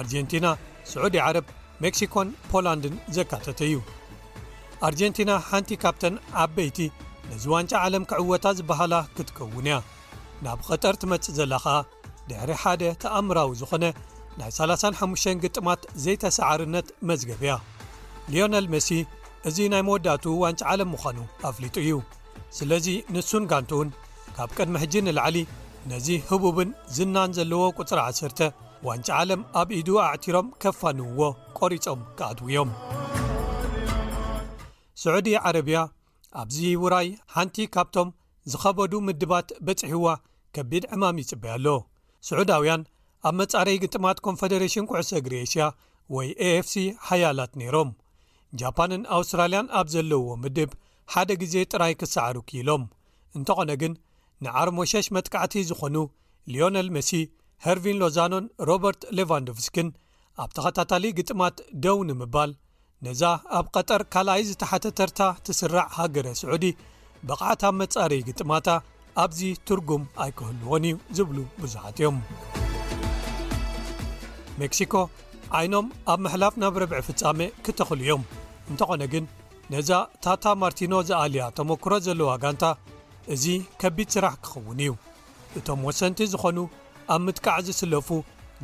[0.00, 0.46] ኣርጀንቲና
[0.92, 1.46] ስዑዲ ዓረብ
[1.84, 3.74] ሜክሲኮን ፖላንድን ዘካተተ እዩ
[4.86, 6.78] ኣርጀንቲና ሓንቲ ካፕተን ዓበይቲ
[7.30, 9.76] ነዚ ዋንጫ ዓለም ክዕወታ ዝብሃላ ክትከውን እያ
[10.44, 11.64] ናብ ቐጠር ትመጽእ ዘላኸ
[12.28, 13.84] ድሕሪ ሓደ ተኣምራዊ ዝኾነ
[14.40, 17.52] ናይ 35 ግጥማት ዘይተሰዓርነት መዝገብ እያ
[18.32, 18.88] ሊዮነል መሲ
[19.50, 21.18] እዙ ናይ መወዳእቱ ዋንጫ ዓለም ምዃኑ
[21.50, 21.92] ኣፍሊጡ እዩ
[22.58, 23.90] ስለዙ ንሱን ጋንቱውን
[24.36, 25.36] ካብ ቅድሚ ሕጂ ንላዕሊ
[25.90, 28.40] ነዙ ህቡብን ዝናን ዘለዎ ቊፅሪ 10ተ
[28.86, 31.20] ዋንጫ ዓለም ኣብ ኢዱ ኣዕቲሮም ከፋንውዎ
[31.58, 32.70] ቆሪፆም ክኣትውዮም
[35.02, 35.78] ስዑዲ ዓረብያ
[36.40, 38.08] ኣብዚ ውራይ ሓንቲ ካብቶም
[38.52, 40.14] ዝኸበዱ ምድባት በፂሒ ዋ
[40.56, 41.66] ከቢድ ዕማም ይጽበያሎ
[42.28, 42.82] ስዑዳውያን
[43.28, 45.64] ኣብ መጻረይ ግጥማት ኮንፈደሬሽን ኩዕሶ ግሪስያ
[46.16, 46.74] ወይ aፍሲ
[47.08, 47.90] ሓያላት ነይሮም
[48.60, 50.70] ጃፓንን ኣውስትራልያን ኣብ ዘለውዎ ምድብ
[51.14, 52.84] ሓደ ግዜ ጥራይ ክሳዕሩ ኪኢሎም
[53.38, 53.92] እንተኾነ ግን
[54.44, 55.96] ንዓርሞሸሽ መጥካዕቲ ዝኾኑ
[56.54, 57.10] ሊዮነል መሲ
[57.66, 59.88] ሄርቪን ሎዛኖን ሮበርት ሌቫንዶቭ ስክን
[60.42, 62.50] ኣብ ተኸታታሊ ግጥማት ደው ንምባል
[63.06, 63.22] ነዛ
[63.58, 66.64] ኣብ ቐጠር ካልኣይ ዝተሓተተርታ ትስራዕ ሃገረ ስዑዲ
[67.28, 68.68] ብቕዓታብ መጻርዪ ግጥማታ
[69.22, 72.18] ኣብዚ ትርጉም ኣይክህልዎን እዩ ዝብሉ ብዙሓት እዮም
[74.60, 74.94] ሜክሲኮ
[75.58, 78.22] ዓይኖም ኣብ ምሕላፍ ናብ ረብዒ ፍጻሜ ክተኽል እዮም
[78.70, 79.26] እንተኾነ ግን
[79.74, 79.90] ነዛ
[80.24, 82.64] ታታ ማርቲኖ ዝኣልያ ተመክሮ ዘለዋ ጋንታ
[83.34, 83.44] እዙ
[83.80, 84.92] ከቢድ ስራሕ ክኸውን እዩ
[85.58, 86.58] እቶም ወሰንቲ ዝኾኑ
[87.14, 88.08] ኣብ ምጥቃዕ ዝስለፉ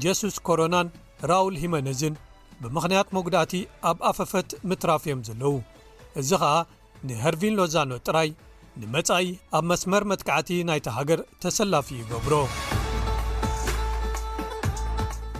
[0.03, 0.89] ጀሱስ ኮሮናን
[1.31, 2.15] ራኡል ሂመነዝን
[2.63, 3.53] ብምኽንያት መጉዳእቲ
[3.91, 5.55] ኣብ ኣፈፈት ምትራፍ እዮም ዘለዉ
[6.21, 6.57] እዚ ኸዓ
[7.09, 8.29] ንሃርቪን ሎዛኖ ጥራይ
[8.81, 9.27] ንመጻኢ
[9.57, 12.35] ኣብ መስመር መጥካዕቲ ናይቲ ሃገር ተሰላፊ ይገብሮ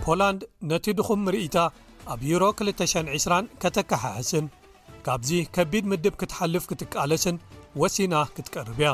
[0.05, 0.41] ፖላንድ
[0.71, 1.57] ነቲ ድኹም ምርኢታ
[2.13, 4.45] ኣብ ዩሮ 20020 ከተካሓሕስን
[5.05, 7.37] ካብዙ ከቢድ ምድብ ክትሓልፍ ክትቃለስን
[7.83, 8.89] ወሲና ክትቀርብያ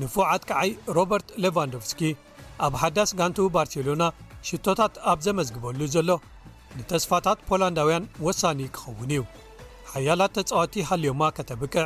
[0.00, 2.00] ንፉ ዓትከዐይ ሮበርት ሌቫንዶቭስኪ
[2.64, 4.02] ኣብ ሓዳስ ጋንቱ ባርሴሎና
[4.48, 6.10] ሽቶታት ኣብ ዘመዝግበሉ ዘሎ
[6.78, 9.22] ንተስፋታት ፖላንዳውያን ወሳኒ ክኸውን እዩ
[9.92, 11.84] ሓያላት ተጻዋቲ ሃልዮማ ከተብቅዕ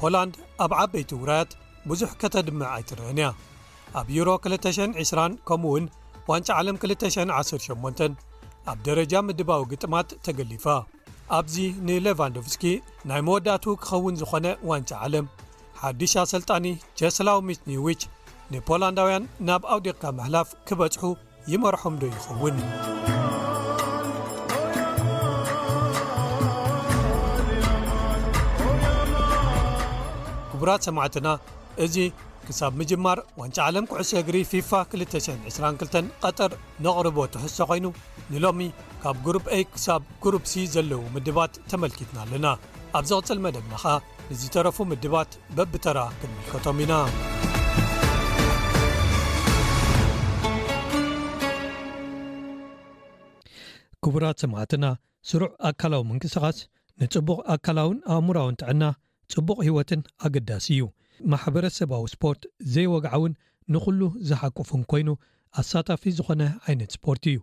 [0.00, 0.34] ፖላንድ
[0.64, 1.50] ኣብ ዓበይቲ ጉራያት
[1.90, 3.28] ብዙሕ ከተድምዕ ኣይትርዕን ያ
[4.00, 5.86] ኣብ ዩሮ 220 ከምኡ ውን
[6.30, 8.02] ዋንጫ ዓለም 218
[8.70, 10.66] ኣብ ደረጃ ምድባዊ ግጥማት ተገሊፋ
[11.38, 11.56] ኣብዚ
[11.86, 12.64] ንሌቫንዶቭስኪ
[13.10, 15.26] ናይ መወዳእቱ ክኸውን ዝኾነ ዋንጫ ዓለም
[15.82, 16.64] ሓዲሻሰልጣኒ
[16.98, 18.02] ቸስላው ሚስኒዊች
[18.52, 21.02] ንፖላንዳውያን ናብ ኣውዴቕካ መህላፍ ክበጽሑ
[21.52, 22.56] ይመርሖም ዶ ይኸውን
[30.50, 31.28] ክቡራት ሰማዕትና
[31.86, 31.96] እዙ
[32.46, 36.52] ክሳብ ምጅማር ዋንጫ ዓለም ክዕሶ እግሪ ፊፋ 222 ቐጠር
[36.86, 37.86] ነቕርቦ ትሕሶ ኾይኑ
[38.32, 38.60] ንሎሚ
[39.04, 42.46] ካብ ግሩብaይ ክሳብ ክሩፕሲ ዘለዉ ምድባት ተመልኪትና ኣለና
[42.98, 43.96] ኣብ ዘቕጽል መደብና ኸዓ
[44.30, 46.92] ንዝተረፉ ምድባት በብተራ ክንመልከቶም ኢና
[54.04, 54.84] ክቡራት ሰማዕትና
[55.30, 56.56] ስሩዕ ኣካላዊ ምንቅስቓስ
[57.00, 58.84] ንፅቡቅ ኣካላውን ኣእሙራውን ጥዕና
[59.34, 60.82] ፅቡቕ ህወትን ኣገዳሲ እዩ
[61.32, 62.42] ማሕበረሰባዊ ስፖርት
[62.76, 63.36] ዘይወግዓእውን
[63.74, 64.00] ንኹሉ
[64.30, 65.08] ዝሓቁፉን ኮይኑ
[65.62, 67.38] ኣሳታፊ ዝኾነ ዓይነት ስፖርት እዩ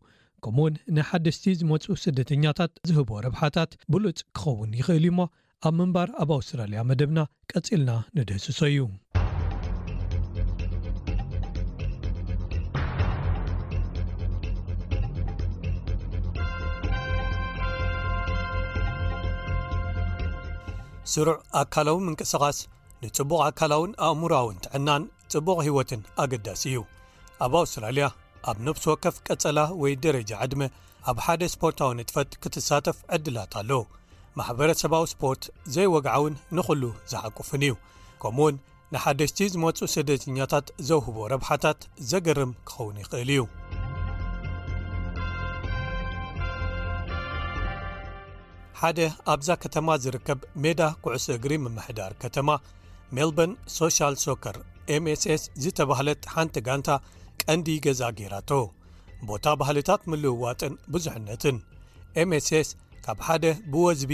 [0.45, 5.20] ከምኡ ውን ንሓደስቲ ዝመፁ ስደተኛታት ዝህቦ ረብሓታት ብሉፅ ክኸውን ይኽእል እዩሞ
[5.68, 7.20] ኣብ ምንባር ኣብ ኣውስትራልያ መደብና
[7.53, 8.80] ቀፂልና ንደህስሶ እዩ
[21.12, 22.57] ስሩዕ ኣካላዊ ምንቅስቓስ
[23.03, 26.78] ንፅቡቕ ኣካላዊን ኣእሙራዊን ትዕናን ጽቡቕ ህይወትን ኣገዳሲ እዩ
[27.45, 28.05] ኣብ ኣውስትራልያ
[28.51, 30.62] ኣብ ነብሲ ወከፍ ቀጸላ ወይ ደረጃ ዓድመ
[31.12, 33.72] ኣብ ሓደ ስፖርታዊ ጥፈት ክትሳተፍ ዕድላት ኣለ
[34.41, 35.45] ማሕበረሰባዊ ስፖርት
[35.78, 36.84] ዘይወግዓውን ንኹሉ
[37.14, 37.76] ዝዓቁፍን እዩ
[38.24, 38.57] ከምኡ ውን
[38.95, 41.82] ንሓደሽቲ ዝመፁ ስደተኛታት ዘውህቦ ረብሓታት
[42.12, 43.41] ዘገርም ክኸውን ይኽእል እዩ
[48.82, 49.00] ሓደ
[49.32, 52.50] ኣብዛ ከተማ ዝርከብ ሜዳ ኩዕሶ እግሪ ምምሕዳር ከተማ
[53.16, 54.58] ሜልበርን ሶሻል ሶከር
[55.04, 55.24] ምss
[55.64, 56.90] ዝተባህለት ሓንቲ ጋንታ
[57.42, 58.50] ቀንዲ ገዛ ገይራቶ
[59.30, 61.58] ቦታ ባህልታት ምልውዋጥን ብዙሕነትን
[62.24, 62.70] ኤምስs
[63.08, 64.12] ካብ ሓደ ብወዝቢ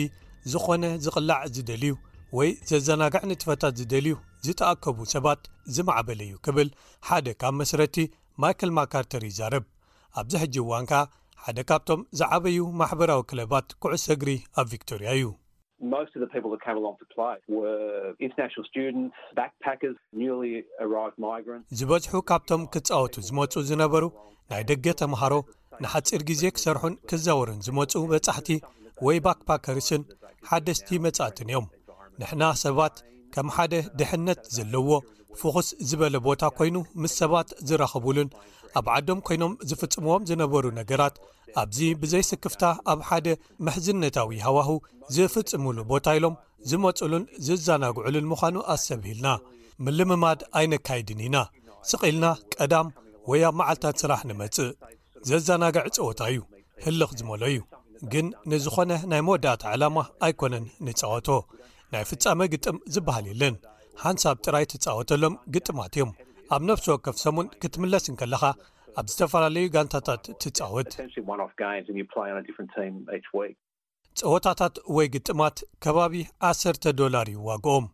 [0.53, 1.93] ዝኾነ ዝቕላዕ ዝደልዩ
[2.39, 4.16] ወይ ዘዘናግዕንጥፈታት ዝደልዩ
[4.47, 5.43] ዝተኣከቡ ሰባት
[5.76, 6.72] ዝማዕበለ ዩ ክብል
[7.09, 7.95] ሓደ ካብ መስረቲ
[8.43, 9.66] ማይከል ማካርተር ይዛርብ
[10.20, 10.91] ኣብዚ ሕጂ ዋንከ
[11.47, 14.29] ሓደ ካብቶም ዝዓበዩ ማሕበራዊ ክለባት ኩዕሰ እግሪ
[14.59, 15.25] ኣብ ቪክቶርያ እዩ
[21.79, 24.03] ዝበዝሑ ካብቶም ክፃወቱ ዝመፁ ዝነበሩ
[24.53, 25.35] ናይ ደገ ተምሃሮ
[25.85, 28.49] ንሓፂር ግዜ ክሰርሑን ክዛወርን ዝመፁ መጻሕቲ
[29.07, 30.03] ወይ ባክ ፓከርስን
[30.51, 31.67] ሓደስቲ መጻእትን እዮም
[32.21, 32.95] ንሕና ሰባት
[33.35, 34.89] ከም ሓደ ድሕነት ዘለዎ
[35.41, 38.29] ፍኹስ ዝበለ ቦታ ኮይኑ ምስ ሰባት ዝረኽብሉን
[38.79, 41.15] ኣብ ዓዶም ኮይኖም ዝፍፅምዎም ዝነበሩ ነገራት
[41.61, 42.63] ኣብዚ ብዘይስክፍታ
[42.93, 43.27] ኣብ ሓደ
[43.65, 44.69] መሕዝነታዊ ሃዋህ
[45.15, 46.36] ዝፍፅምሉ ቦታ ኢሎም
[46.69, 49.27] ዝመፁሉን ዝዘናግዕሉን ምዃኑ ኣስሰብሂልና
[49.86, 51.38] ምልምማድ ኣይነካይድን ኢና
[51.89, 52.88] ስቕልና ቀዳም
[53.29, 54.71] ወይ ኣብ መዓልታት ስራሕ ንመፅእ
[55.29, 56.39] ዘዘናግዕ ፀወታ እዩ
[56.86, 57.59] ህልኽ ዝመሎ እዩ
[58.11, 61.27] ግን ንዝኾነ ናይ መወዳእታ ዓላማ ኣይኮነን ንፀወቶ
[61.93, 63.55] ናይ ፍፃመ ግጥም ዝበሃል የለን
[64.03, 66.09] ሓንሳብ ጥራይ ትፃወተሎም ግጥማት እዮም
[66.55, 68.43] ኣብ ነፍሲ ወከፍ ሰሙን ክትምለስ ንከለኻ
[68.99, 70.89] ኣብ ዝተፈላለዩ ጋንታታት ትፃወት
[74.25, 76.13] ፀወታታት ወይ ግጥማት ከባቢ
[76.49, 77.87] 1ስርተ ዶላር ይዋግኦም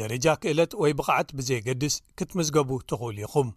[0.00, 3.48] ደረጃ ክእለት ወይ ብቕዓት ብዘይገድስ ክትምዝገቡ ትኽእሉ ኢኹም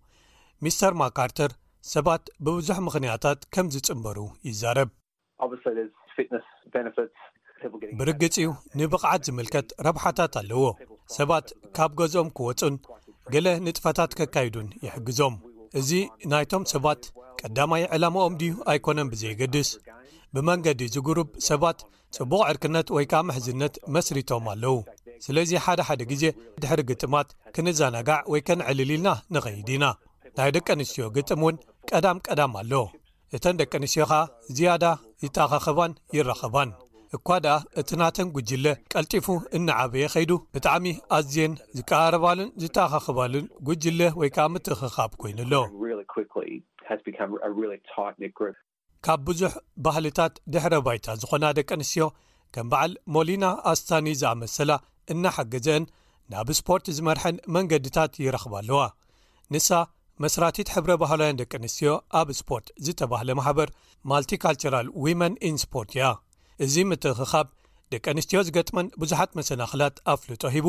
[0.66, 1.52] ሚስተር ማካርተር
[1.94, 4.18] ሰባት ብብዙሕ ምኽንያታት ከምዝጽንበሩ
[4.50, 4.90] ይዛረብ
[8.02, 10.64] ብርግፂ እዩ ንብቕዓት ዝምልከት ረብሓታት ኣለዎ
[11.18, 11.46] ሰባት
[11.76, 12.76] ካብ ገዝኦም ክወፁን
[13.34, 15.36] ገለ ንጥፈታት ከካይዱን ይሕግዞም
[15.80, 15.90] እዚ
[16.32, 17.02] ናይቶም ሰባት
[17.42, 19.70] ቀዳማይ ዕላማኦም ድዩ ኣይኮነን ብዘይገድስ
[20.36, 21.80] ብመንገዲ ዝጉሩብ ሰባት
[22.16, 24.76] ጽቡቕ ዕርክነት ወይ ከዓ መሕዝነት መስሪቶም ኣለዉ
[25.26, 26.24] ስለዚ ሓደሓደ ግዜ
[26.62, 29.86] ድሕሪ ግጥማት ክንዘነጋዕ ወይ ከንዕልልኢልና ንኸይድ ኢና
[30.38, 31.56] ናይ ደቂ ኣንስትዮ ግጥም እውን
[31.92, 32.84] ቀዳም ቀዳም ኣለዉ
[33.38, 34.22] እተን ደቂ ኣንስትዮ ከዓ
[34.60, 34.86] ዝያዳ
[35.26, 36.72] ይተኸኸባን ይራኸባን
[37.18, 39.26] እኳ ድኣ እቲ ናተን ጕጅለ ቀልጢፉ
[39.58, 40.86] እናዓበየ ኸይዱ ብጣዕሚ
[41.18, 45.66] ኣዝየን ዝቀራረባሉን ዝተኻኽባሉን ጕጅለ ወይ ከዓ ምትኽኻብ ኮይኑ ኣሎ
[49.06, 49.52] ካብ ብዙሕ
[49.86, 52.08] ባህልታት ድሕረ ባይታ ዝኾና ደቂ ኣንስትዮ
[52.56, 54.72] ከም በዓል ሞሊና ኣስታኒ ዝኣመሰላ
[55.14, 55.84] እናሓገዘአን
[56.32, 58.82] ናብ ስፖርት ዝመርሐን መንገድታት ይረኽባ ኣለዋ
[59.54, 59.70] ንሳ
[60.24, 63.70] መስራቲት ሕብረ ባህላውያን ደቂ ኣንስትዮ ኣብ ስፖርት ዝተባህለ ማሕበር
[64.12, 66.06] ማልቲካልቸራል ዊመን ኢንስፖርት እያ
[66.66, 67.48] እዚ ምትክኻብ
[67.94, 70.68] ደቂ ኣንስትዮ ዝገጥመን ብዙሓት መሰናክላት ኣፍልጦ ሂቡ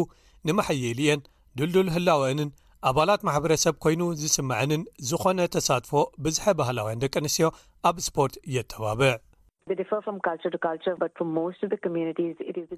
[0.49, 1.21] ንማሐየል የን
[1.59, 2.51] ድልዱል ህላውንን
[2.91, 5.93] ኣባላት ማሕበረሰብ ኮይኑ ዝስምዐንን ዝኾነ ተሳትፎ
[6.25, 7.49] ብዝሐ ባህላውያን ደቂ ኣንስትዮ
[7.91, 9.13] ኣብ ስፖርት የተባብዕ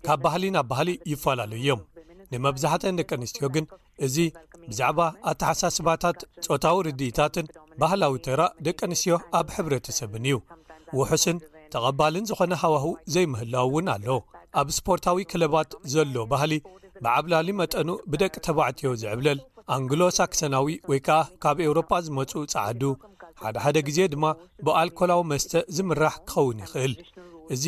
[0.08, 1.80] ካብ ባህሊ ናብ ባህሊ ይፋላለዩ እዮም
[2.34, 3.64] ንመብዛሕተን ደቂ ኣንስትዮ ግን
[4.08, 4.16] እዚ
[4.68, 5.00] ብዛዕባ
[5.32, 7.48] ኣተሓሳስባታት ፆታዊ ርድኢታትን
[7.82, 10.36] ባህላዊ ተራ ደቂ ኣንስትዮ ኣብ ሕብረተሰብን እዩ
[10.98, 11.36] ውሑስን
[11.74, 14.08] ተቐባልን ዝኾነ ሃዋህ ዘይምህላው ውን ኣሎ
[14.60, 16.52] ኣብ ስፖርታዊ ክለባት ዘሎ ባህሊ
[17.04, 19.38] ብዓብላሊ መጠኑ ብደቂ ተባዕትዮ ዝዕብለል
[19.76, 22.82] ኣንግሎ ሳክሰናዊ ወይ ከዓ ካብ ኤውሮፓ ዝመፁ ፃዓዱ
[23.44, 24.24] ሓደሓደ ግዜ ድማ
[24.66, 26.94] ብኣልኮላዊ መስተ ዝምራሕ ክኸውን ይኽእል
[27.54, 27.64] እዚ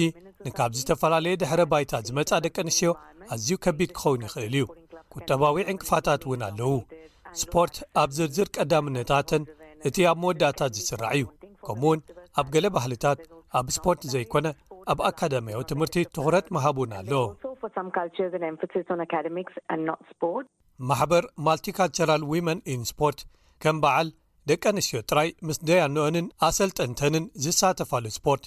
[0.46, 2.90] ንካብ ዝተፈላለየ ድሕረ ባይታ ዝመፃ ደቂ ኣንስትዮ
[3.36, 4.64] ኣዝዩ ከቢድ ክኸውን ይኽእል እዩ
[5.14, 6.74] ቁጠባዊ ዕንቅፋታት እውን ኣለዉ
[7.42, 9.42] ስፖርት ኣብ ዝርዝር ቀዳምነታትን
[9.90, 11.24] እቲ ኣብ መወዳእታት ዝስራዕ እዩ
[11.66, 12.00] ከምኡ ውን
[12.40, 13.18] ኣብ ገለ ባህልታት
[13.58, 14.46] ኣብ ስፖርት ዘይኮነ
[14.92, 17.12] ኣብ ኣካደምያ ትምህርቲ ትዅረት ምሃቡን ኣሎ
[20.88, 23.20] ማሕበር ማልቲካልቸራል ዊመን ኢንስፖርት
[23.64, 24.08] ከም በዓል
[24.50, 28.44] ደቂ ኣንስትዮ ጥራይ ምስ ደያንኦንን ኣሰልጠንተንን ዝሳተፋሉ ስፖርት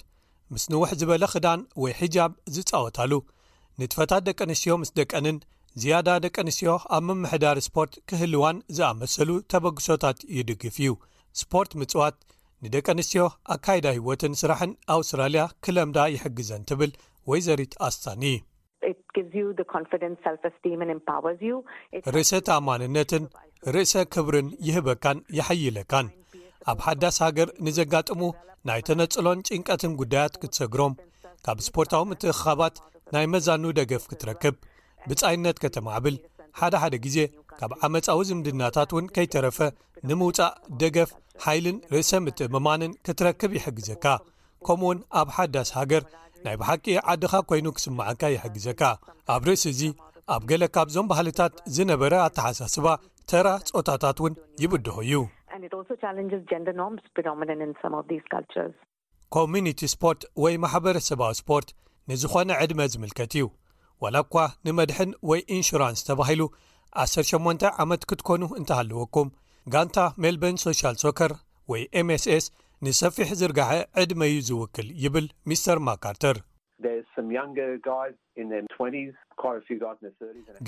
[0.54, 3.12] ምስ ንውሕ ዝበለ ኽዳን ወይ ሒጃብ ዝጻወታሉ
[3.80, 5.38] ንጥፈታት ደቂ ኣንስትዮ ምስ ደቀንን
[5.82, 10.90] ዝያዳ ደቂ ኣንስትዮ ኣብ ምምሕዳር ስፖርት ክህልዋን ዝኣመሰሉ ተበግሶታት ይድግፍ እዩ
[11.40, 12.16] ስፖርት ምጽዋት
[12.64, 13.22] ንደቂ ኣንስትዮ
[13.54, 16.90] ኣካይዳ ህይወትን ስራሕን ኣውስትራልያ ክለምዳ ይሕግዘን ትብል
[17.30, 18.24] ወይ ዘሪት ኣስታኒ
[22.14, 23.24] ርእሰ ተማንነትን
[23.74, 26.06] ርእሰ ክብርን ይህበካን የሐይለካን
[26.72, 28.20] ኣብ ሓዳስ ሃገር ንዘጋጥሙ
[28.68, 30.94] ናይ ተነጽሎን ጭንቀትን ጕዳያት ክትሰግሮም
[31.46, 32.76] ካብ ስፖርታዊ ምትኽኻባት
[33.16, 34.56] ናይ መዛኑ ደገፍ ክትረክብ
[35.10, 36.16] ብጻይነት ከተማዕብል
[36.58, 37.16] ሓደ ሓደ ግዜ
[37.60, 39.58] ካብ ዓመፃዊ ዝምድናታት እውን ከይተረፈ
[40.08, 41.10] ንምውፃእ ደገፍ
[41.44, 44.04] ሓይልን ርእሰብ እትእምማንን ክትረክብ ይሕግዘካ
[44.66, 46.02] ከምኡ ውን ኣብ ሓዳስ ሃገር
[46.44, 48.82] ናይ ብሓቂ ዓድኻ ኮይኑ ክስምዓካ ይሕግዘካ
[49.34, 49.82] ኣብ ርእሲ እዚ
[50.34, 52.86] ኣብ ገለ ካብዞም ባህልታት ዝነበረ ኣተሓሳስባ
[53.32, 55.14] ተራ ፆታታት ውን ይብድሑ እዩ
[59.36, 61.68] ኮሚኒቲ ስፖርት ወይ ማሕበረሰብዊ ስፖርት
[62.10, 63.44] ንዝኾነ ዕድመ ዝምልከት እዩ
[64.04, 64.34] ዋላ እኳ
[64.66, 66.42] ንመድሐን ወይ ኢንሹራንስ ተባሂሉ
[67.00, 69.28] 108 ዓመት ክትኮኑ እንተሃለወኩም
[69.72, 71.32] ጋንታ ሜልበን ሶሻል ሶከር
[71.70, 72.44] ወይ ኤምስስ
[72.86, 73.68] ንሰፊሕ ዝርግሐ
[74.02, 76.38] ዕድመዩ ዝውክል ይብል ሚስተር ማካርተር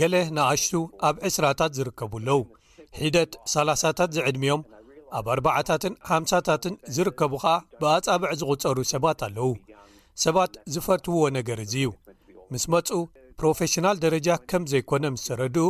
[0.01, 0.73] ገለ ንኣሽቱ
[1.09, 2.39] ኣብ 2ስራታት ዝርከቡኣለዉ
[3.01, 4.63] ሒደት 30ታት ዝዕድሚዮም
[5.19, 9.49] ኣብ 4ር0ታትን ሓም0ታትን ዝርከቡ ኸኣ ብኣጻብዕ ዝቝጸሩ ሰባት ኣለዉ
[10.27, 11.91] ሰባት ዝፈርትውዎ ነገር እዙይ እዩ
[12.53, 13.01] ምስ መፁኡ
[13.45, 15.67] ሮፌሽናል ደረጃ ከም ዘይኮነ ምስ ሰረድኡ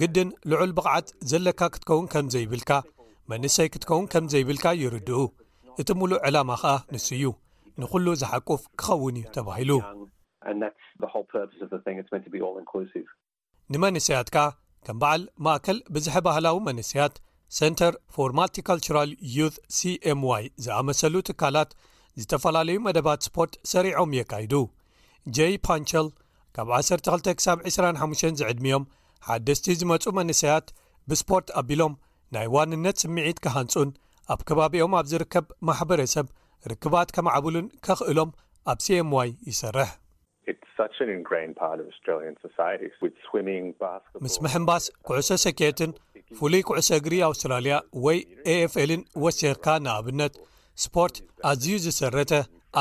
[0.00, 2.70] ግድን ልዑል ብቕዓት ዘለካ ክትከውን ከም ዘይብልካ
[3.32, 5.18] መንሰይ ክትከውን ከምዘይብልካ ይርድኡ
[5.82, 7.22] እቲ ምሉእ ዕላማ ከዓ ንስ እዩ
[7.82, 9.70] ንኩሉ ዝሓቁፍ ክኸውን እዩ ተባሂሉ
[13.74, 14.38] ንመንስያት ካ
[14.86, 17.14] ከም በዓል ማእከል ብዝሐ ባህላዊ መንስያት
[17.58, 19.46] ሰንተር ፎር ማልቲካልቱራል ዩ
[19.78, 21.70] cኤmይ ዝኣመሰሉ ትካላት
[22.22, 24.54] ዝተፈላለዩ መደባት ስፖርት ሰሪዖም የካይዱ
[25.66, 25.78] ፓ
[26.56, 28.84] ካብ 12 ሳብ 25 ዚዕድሚዮም
[29.28, 30.66] ሓደስቲ ዝመጹ መንሰያት
[31.10, 31.94] ብስፖርት ኣቢሎም
[32.34, 33.90] ናይ ዋንነት ስምዒት ካሃንጹን
[34.32, 36.26] ኣብ ከባቢኦም ኣብ ዝርከብ ማሕበረሰብ
[36.72, 38.30] ርክባት ከማዕብሉን ከኽእሎም
[38.72, 39.90] ኣብ ሲምይ ይሰርሕ
[44.26, 45.92] ምስ መሕምባስ ኩዕሶ ሰኬትን
[46.40, 47.74] ፍሉይ ኩዕሶ እግሪ ኣውስትራልያ
[48.04, 48.18] ወይ
[48.54, 50.34] ኤፍኤልን ወሲኽካ ንኣብነት
[50.84, 51.16] ስፖርት
[51.50, 52.32] ኣዝዩ ዝሰረተ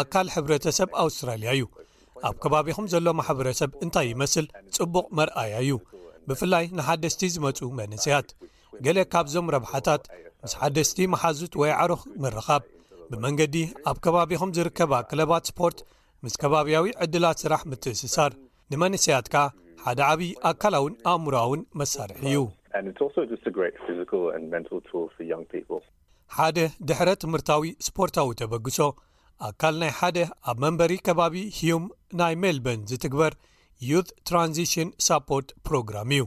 [0.01, 1.65] ኣካል ሕብረተ ሰብ ኣውስትራልያ እዩ
[2.27, 4.45] ኣብ ከባቢኹም ዘሎ ማሕበረሰብ እንታይ ይመስል
[4.75, 5.71] ጽቡቕ መርኣያ እዩ
[6.27, 8.27] ብፍላይ ንሓደስቲ ዝመፁ መንስያት
[8.85, 10.03] ገለ ካብዞም ረብሓታት
[10.43, 12.61] ምስ ሓደስቲ መሓዙት ወይ ዓሩኽ ምርኻብ
[13.09, 13.55] ብመንገዲ
[13.89, 15.79] ኣብ ከባቢኹም ዝርከባ ክለባት ስፖርት
[16.25, 18.31] ምስ ከባብያዊ ዕድላት ስራሕ ምትእስሳር
[18.73, 19.45] ንመንሰያት ከኣ
[19.85, 22.47] ሓደ ዓብዪ ኣካላውን ኣእምራውን መሳርሒ እዩ
[26.37, 26.57] ሓደ
[26.89, 28.77] ድሕረ ትምህርታዊ ስፖርታዊ ተበግሶ
[29.47, 30.17] ኣካል ናይ ሓደ
[30.49, 31.85] ኣብ መንበሪ ከባቢ ሂዩም
[32.19, 33.33] ናይ ሜልበርን ዝትግበር
[33.89, 36.21] ዩት ትራንዚሽን ሳፖርት ፕሮግራም እዩ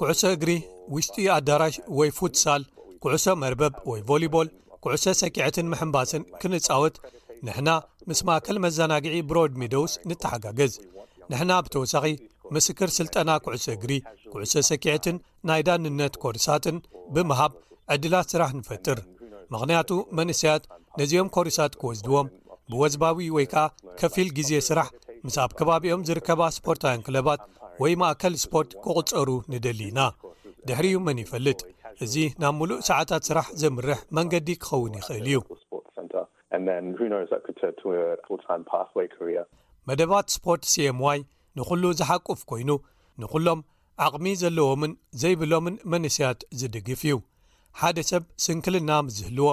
[0.00, 0.52] ኩዕሶ እግሪ
[0.94, 2.62] ውሽጢ ኣዳራሽ ወይ ፉትሳል
[3.04, 4.48] ኩዕሶ መርበብ ወይ ቮለይቦል
[4.86, 6.96] ኩዕሶ ሰኪዕትን ምሕንባስን ክንፃወት
[7.48, 7.70] ንሕና
[8.08, 10.74] ምስ ማእከል መዘናጊዒ ብሮድ ሜደውስ ንተሓጋገዝ
[11.32, 12.06] ንሕና ብተወሳኺ
[12.56, 13.92] ምስክር ስልጠና ኩዕሶ እግሪ
[14.32, 15.16] ኩዕሶ ሰኪዕትን
[15.48, 16.78] ናይ ዳንነት ኮርሳትን
[17.16, 17.52] ብምሃብ
[17.92, 18.98] ዕድላት ስራሕ ንፈጥር
[19.52, 20.62] ምኽንያቱ መንእስያት
[21.00, 22.28] ነዚኦም ኮርሳት ክወስድዎም
[22.72, 23.64] ብወዝባዊ ወይ ከኣ
[24.00, 24.88] ከፊል ግዜ ስራሕ
[25.26, 27.40] ምስ ኣብ ከባቢኦም ዝርከባ ስፖርታውያን ክለባት
[27.82, 29.98] ወይ ማእከል ስፖርት ክቝጸሩ ንደሊና
[30.68, 31.60] ድሕሪዩ መን ይፈልጥ
[32.06, 35.38] እዚ ናብ ምሉእ ሰዓታት ስራሕ ዘምርሕ መንገዲ ክኸውን ይኽእል እዩ
[39.88, 41.20] መደባት ስፖርት ሲምይ
[41.58, 42.70] ንዅሉ ዝሓቁፍ ኮይኑ
[43.22, 43.60] ንዅሎም
[44.06, 47.16] ኣቕሚ ዘለዎምን ዘይብሎምን መንእስያት ዝድግፍ እዩ
[47.80, 49.48] ሓደ ሰብ ስንክልና ምስዝህልዎ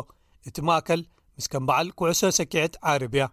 [0.49, 1.01] እቲ መእከል
[1.35, 3.23] ምስ ከም በዓል ኩዕሶ ሰኪዕት ዓረብያ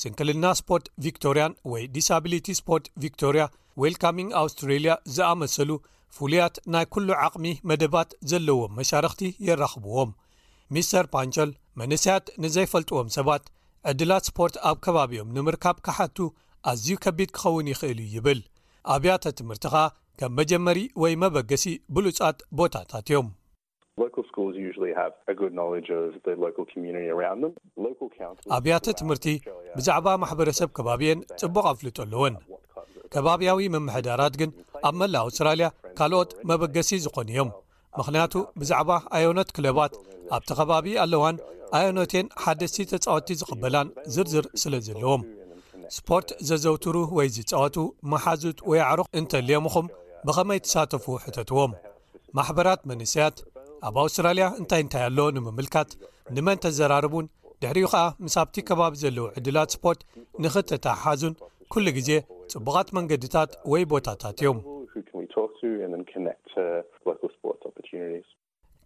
[0.00, 3.42] ስንክልና ስፖርት ቪክቶርያን ወይ ዲስብሊቲ ስፖርት ቪክቶርያ
[3.82, 5.70] ዌልካሚንግ ኣውስትራልያ ዝኣመሰሉ
[6.16, 10.10] ፍሉያት ናይ ኩሉ ዓቕሚ መደባት ዘለዎም መሻርክቲ የራኽብዎም
[10.76, 11.50] ሚስተር ፓንቸል
[11.82, 13.46] መንስያት ንዘይፈልጥዎም ሰባት
[13.92, 16.18] ዕድላት ስፖርት ኣብ ከባቢኦም ንምርካብ ካሓቱ
[16.72, 18.40] ኣዝዩ ከቢድ ክኸውን ይኽእል እዩ ይብል
[18.96, 19.84] ኣብያተ ትምህርቲ ኸ
[20.20, 21.66] ከም መጀመሪ ወይ መበገሲ
[21.96, 23.30] ብሉጻት ቦታታት እዮም
[28.56, 29.26] ኣብያተ ትምህርቲ
[29.78, 32.34] ብዛዕባ ማሕበረሰብ ከባቢአን ጽቡቕ ኣፍልጦ ኣለወን
[33.14, 34.50] ከባብያዊ መምሕዳራት ግን
[34.88, 35.66] ኣብ መላእ ኣውስትራልያ
[35.98, 37.50] ካልኦት መበገሲ ዝኾኑ እዮም
[37.98, 39.92] ምኽንያቱ ብዛዕባ ኣዮኖት ክለባት
[40.36, 41.36] ኣብቲ ኸባቢ ኣለዋን
[41.78, 45.22] ኣዮኖቴን ሓደስቲ ተጻወቲ ዝቕበላን ዝርዝር ስለ ዘለዎም
[45.96, 47.76] ስፖርት ዘዘውትሩ ወይ ዝጻወቱ
[48.12, 49.86] መሓዙት ወይ ኣዕሩኽ እንተልዮምኹም
[50.28, 51.72] ብኸመይ ትሳተፉ ሕተትዎም
[52.36, 53.36] ማሕበራት መንስያት
[53.88, 55.90] ኣብ ኣውስትራልያ እንታይ እንታይ ኣሎ ንምምልካት
[56.36, 57.26] ንመን ተዘራርቡን
[57.62, 60.00] ድሕሪኡ ከዓ ምስ ኣብቲ ከባቢ ዘለዉ ዕድላት ስፖርት
[60.44, 61.34] ንኽተታሓሓዙን
[61.72, 62.10] ኩሉ ግዜ
[62.52, 64.60] ጽቡቓት መንገድታት ወይ ቦታታት እዮም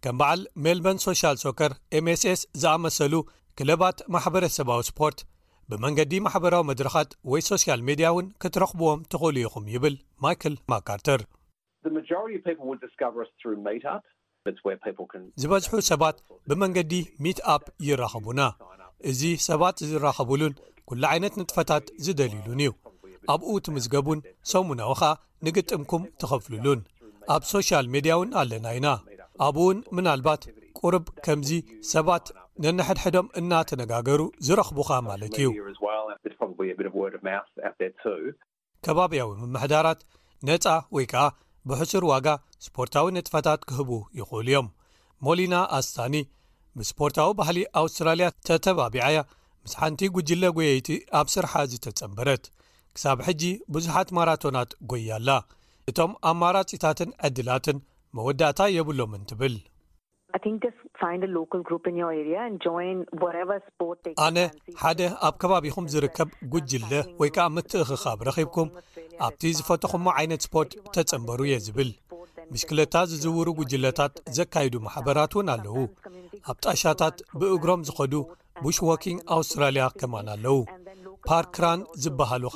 [0.03, 3.15] ከም በዓል ሜልበን ሶሻል ሶከር ኤምስስ ዝኣመሰሉ
[3.57, 5.19] ክለባት ማሕበረሰብዊ ስፖርት
[5.71, 9.95] ብመንገዲ ማሕበራዊ መድረኻት ወይ ሶሻል ሜድያ እውን ክትረኽብዎም ትኽእሉ ኢኹም ይብል
[10.25, 11.21] ማይከል ማካርተር
[15.41, 16.17] ዝበዝሑ ሰባት
[16.49, 16.93] ብመንገዲ
[17.23, 18.41] ሚትኣፕ ይራኸቡና
[19.09, 20.53] እዚ ሰባት ዝራኸቡሉን
[20.91, 22.69] ኵሉ ዓይነት ንጥፈታት ዝደልሉን እዩ
[23.33, 24.19] ኣብኡ ትምዝገቡን
[24.51, 25.11] ሰሙናዊ ኸ
[25.47, 26.79] ንግጥምኩም ተኸፍሉሉን
[27.35, 28.87] ኣብ ሶሻል ሜድያውን ኣለና ኢና
[29.47, 30.41] ኣብውን ምናልባት
[30.79, 31.51] ቁርብ ከምዚ
[31.93, 32.25] ሰባት
[32.63, 35.49] ነነሕድሕዶም እናተነጋገሩ ዝረኽቡኻ ማለት እዩ
[38.85, 40.01] ከባብያዊ ምምሕዳራት
[40.47, 41.23] ነፃ ወይ ከኣ
[41.69, 42.27] ብሕሱር ዋጋ
[42.65, 43.89] ስፖርታዊ ንጥፈታት ክህቡ
[44.19, 44.67] ይኽእሉ እዮም
[45.25, 46.15] ሞሊና ኣስታኒ
[46.77, 49.19] ብስፖርታዊ ባህሊ ኣውስትራልያ ተተባቢዓእያ
[49.63, 50.89] ምስ ሓንቲ ጕጅለ ጐየይቲ
[51.19, 52.43] ኣብ ስርሓ ዝተጸንበረት
[52.95, 53.41] ክሳብ ሕጂ
[53.75, 55.29] ብዙሓት ማራቶናት ጐያኣላ
[55.91, 57.77] እቶም ኣማራጺታትን ዕድላትን
[58.17, 59.53] መወዳእታ የብሎምን ትብል
[64.25, 64.39] ኣነ
[64.81, 68.69] ሓደ ኣብ ከባቢኹም ዝርከብ ጕጅለ ወይ ከዓ ምትእክኻብ ረኺብኩም
[69.27, 71.89] ኣብቲ ዝፈትኹሞ ዓይነት ስፖርት ተጽንበሩ እየ ዝብል
[72.53, 75.75] ምሽክለታ ዝዝውሩ ጕጅለታት ዘካይዱ ማሕበራት እውን ኣለዉ
[76.51, 78.13] ኣብ ጣሻታት ብእግሮም ዝኸዱ
[78.63, 80.57] ቡሽዋኪንግ ኣውስትራልያ ከማን ኣለዉ
[81.29, 82.55] ፓርክራን ዝበሃሉኻ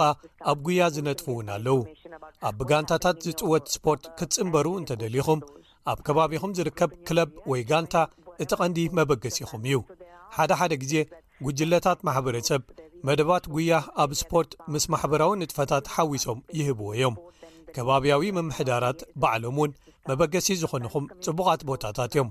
[0.51, 1.77] ኣብ ጉያ ዝነጥፍ እውን ኣለዉ
[2.49, 5.39] ኣብ ብጋንታታት ዝጽወት ስፖርት ክትጽምበሩ እንተ ደሊኹም
[5.91, 7.95] ኣብ ከባቢኹም ዝርከብ ክለብ ወይ ጋንታ
[8.43, 9.77] እቲ ቐንዲ መበገሲኹም እዩ
[10.35, 10.93] ሓደሓደ ግዜ
[11.47, 12.61] ጕጅለታት ማሕበረሰብ
[13.07, 17.15] መደባት ጉያህ ኣብ ስፖርት ምስ ማሕበራዊ ንጥፈታት ሓዊሶም ይህብዎ እዮም
[17.75, 19.71] ከባቢያዊ ምምሕዳራት በዕሎም እውን
[20.09, 22.29] መበገሲ ዝኾኑኹም ጽቡቓት ቦታታት እዮም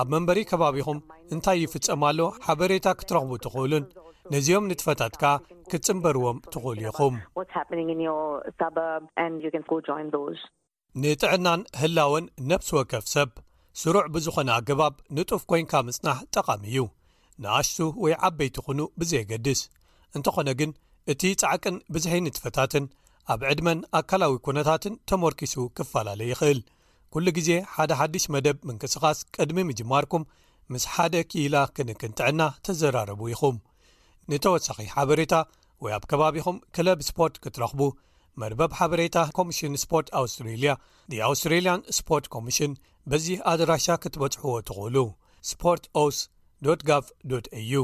[0.00, 0.98] ኣብ መንበሪ ከባቢኹም
[1.34, 3.84] እንታይ ይፍጸማሉ ሓበሬታ ክትረኽቡ ትኽእሉን
[4.34, 5.32] ነዚኦም ንጥፈታት ከዓ
[5.70, 7.14] ክትጽምበርዎም ትኽእሉ ኢኹም
[11.02, 13.30] ንጥዕናን ህላወን ነብሲ ወከፍ ሰብ
[13.80, 16.76] ስሩዕ ብዝኾነ ኣገባብ ንጡፍ ኮንካ ምጽናሕ ጠቐሚ እዩ
[17.44, 19.60] ንኣሽሱ ወይ ዓበይቲ ኹኑ ብዘየገድስ
[20.18, 20.72] እንተኾነ ግን
[21.14, 22.84] እቲ ጻዕቅን ብዝሒኒትፈታትን
[23.34, 26.60] ኣብ ዕድመን ኣካላዊ ኩነታትን ተመርኪሱ ክፈላለየ ይኽእል
[27.16, 30.28] ኵሉ ግዜ ሓደ ሓድሽ መደብ ምንቅስኻስ ቅድሚ ምጅማርኩም
[30.74, 33.58] ምስ ሓደ ክኢላ ክንቅን ጥዕና ተዘራርቡ ኢኹም
[34.32, 35.34] ንተወሳኺ ሓበሬታ
[35.86, 37.80] ወይ ኣብ ከባቢኹም ክለብ ስፖርት ክትረኽቡ
[38.42, 40.70] መርበብ ሓበሬታ ኮሚሽን ስፖርት ኣውስትሬልያ
[41.28, 42.72] ኣውስትሬልያን ስፖርት ኮሚሽን
[43.10, 44.96] በዚ ኣድራሻ ክትበጽሕዎ ትኽእሉ
[45.50, 47.74] ስፖርት ኦውስጋaዩ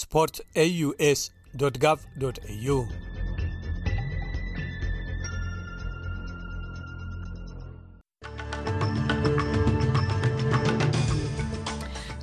[0.00, 1.22] ስፖርት aus
[2.74, 2.80] u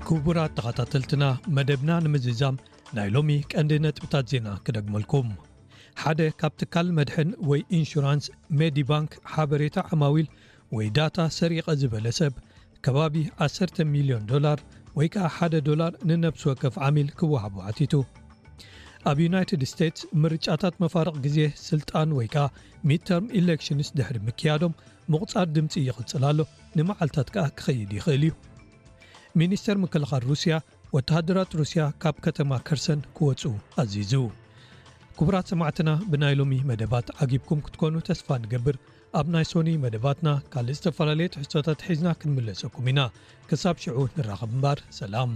[0.09, 1.23] ክቡራት ተኸታተልትና
[1.55, 2.55] መደብና ንምዝዛም
[2.97, 5.27] ናይ ሎሚ ቀንዲ ነጥብታት ዜና ክደግመልኩም
[6.01, 8.25] ሓደ ካብ ትካል መድሐን ወይ ኢንሹራንስ
[8.59, 10.27] ሜዲባንክ ሓበሬታ ዓማዊል
[10.75, 12.33] ወይ ዳታ ሰሪቀ ዝበለ ሰብ
[12.85, 14.59] ከባቢ 1 ሚልዮን ዶላር
[14.97, 17.93] ወይ ከዓ 1ደ ዶላር ንነብሲ ወከፍ ዓሚል ክወሃቡ ዓቲቱ
[19.11, 22.45] ኣብ ዩናይትድ ስቴትስ ምርጫታት መፋርቕ ግዜ ስልጣን ወይ ከዓ
[22.91, 24.77] ሚተርም ኢሌክሽንስ ድሕሪ ምክያዶም
[25.13, 26.39] ምቁጻድ ድምፂ ይቕፅል ኣሎ
[26.79, 28.33] ንመዓልትታት ከዓ ክኸይድ ይኽእል እዩ
[29.41, 30.53] ሚኒስተር ምክልኻል ሩስያ
[30.97, 33.41] ወተሃድራት ሩስያ ካብ ከተማ ከርሰን ክወፁ
[33.83, 34.13] ኣዚዙ
[35.19, 38.75] ክቡራት ሰማዕትና ብናይ ሎሚ መደባት ዓጊብኩም ክትኮኑ ተስፋ ንገብር
[39.19, 42.99] ኣብ ናይ ሶኒ መደባትና ካልእ ዝተፈላለየትሕዝቶታት ሒዝና ክንምለፀኩም ኢና
[43.51, 45.31] ክሳብ ሽዑ ንራኸብ እምባር ሰላም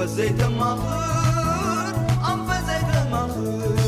[0.00, 0.60] فزيت م
[2.32, 3.79] أمفزيتم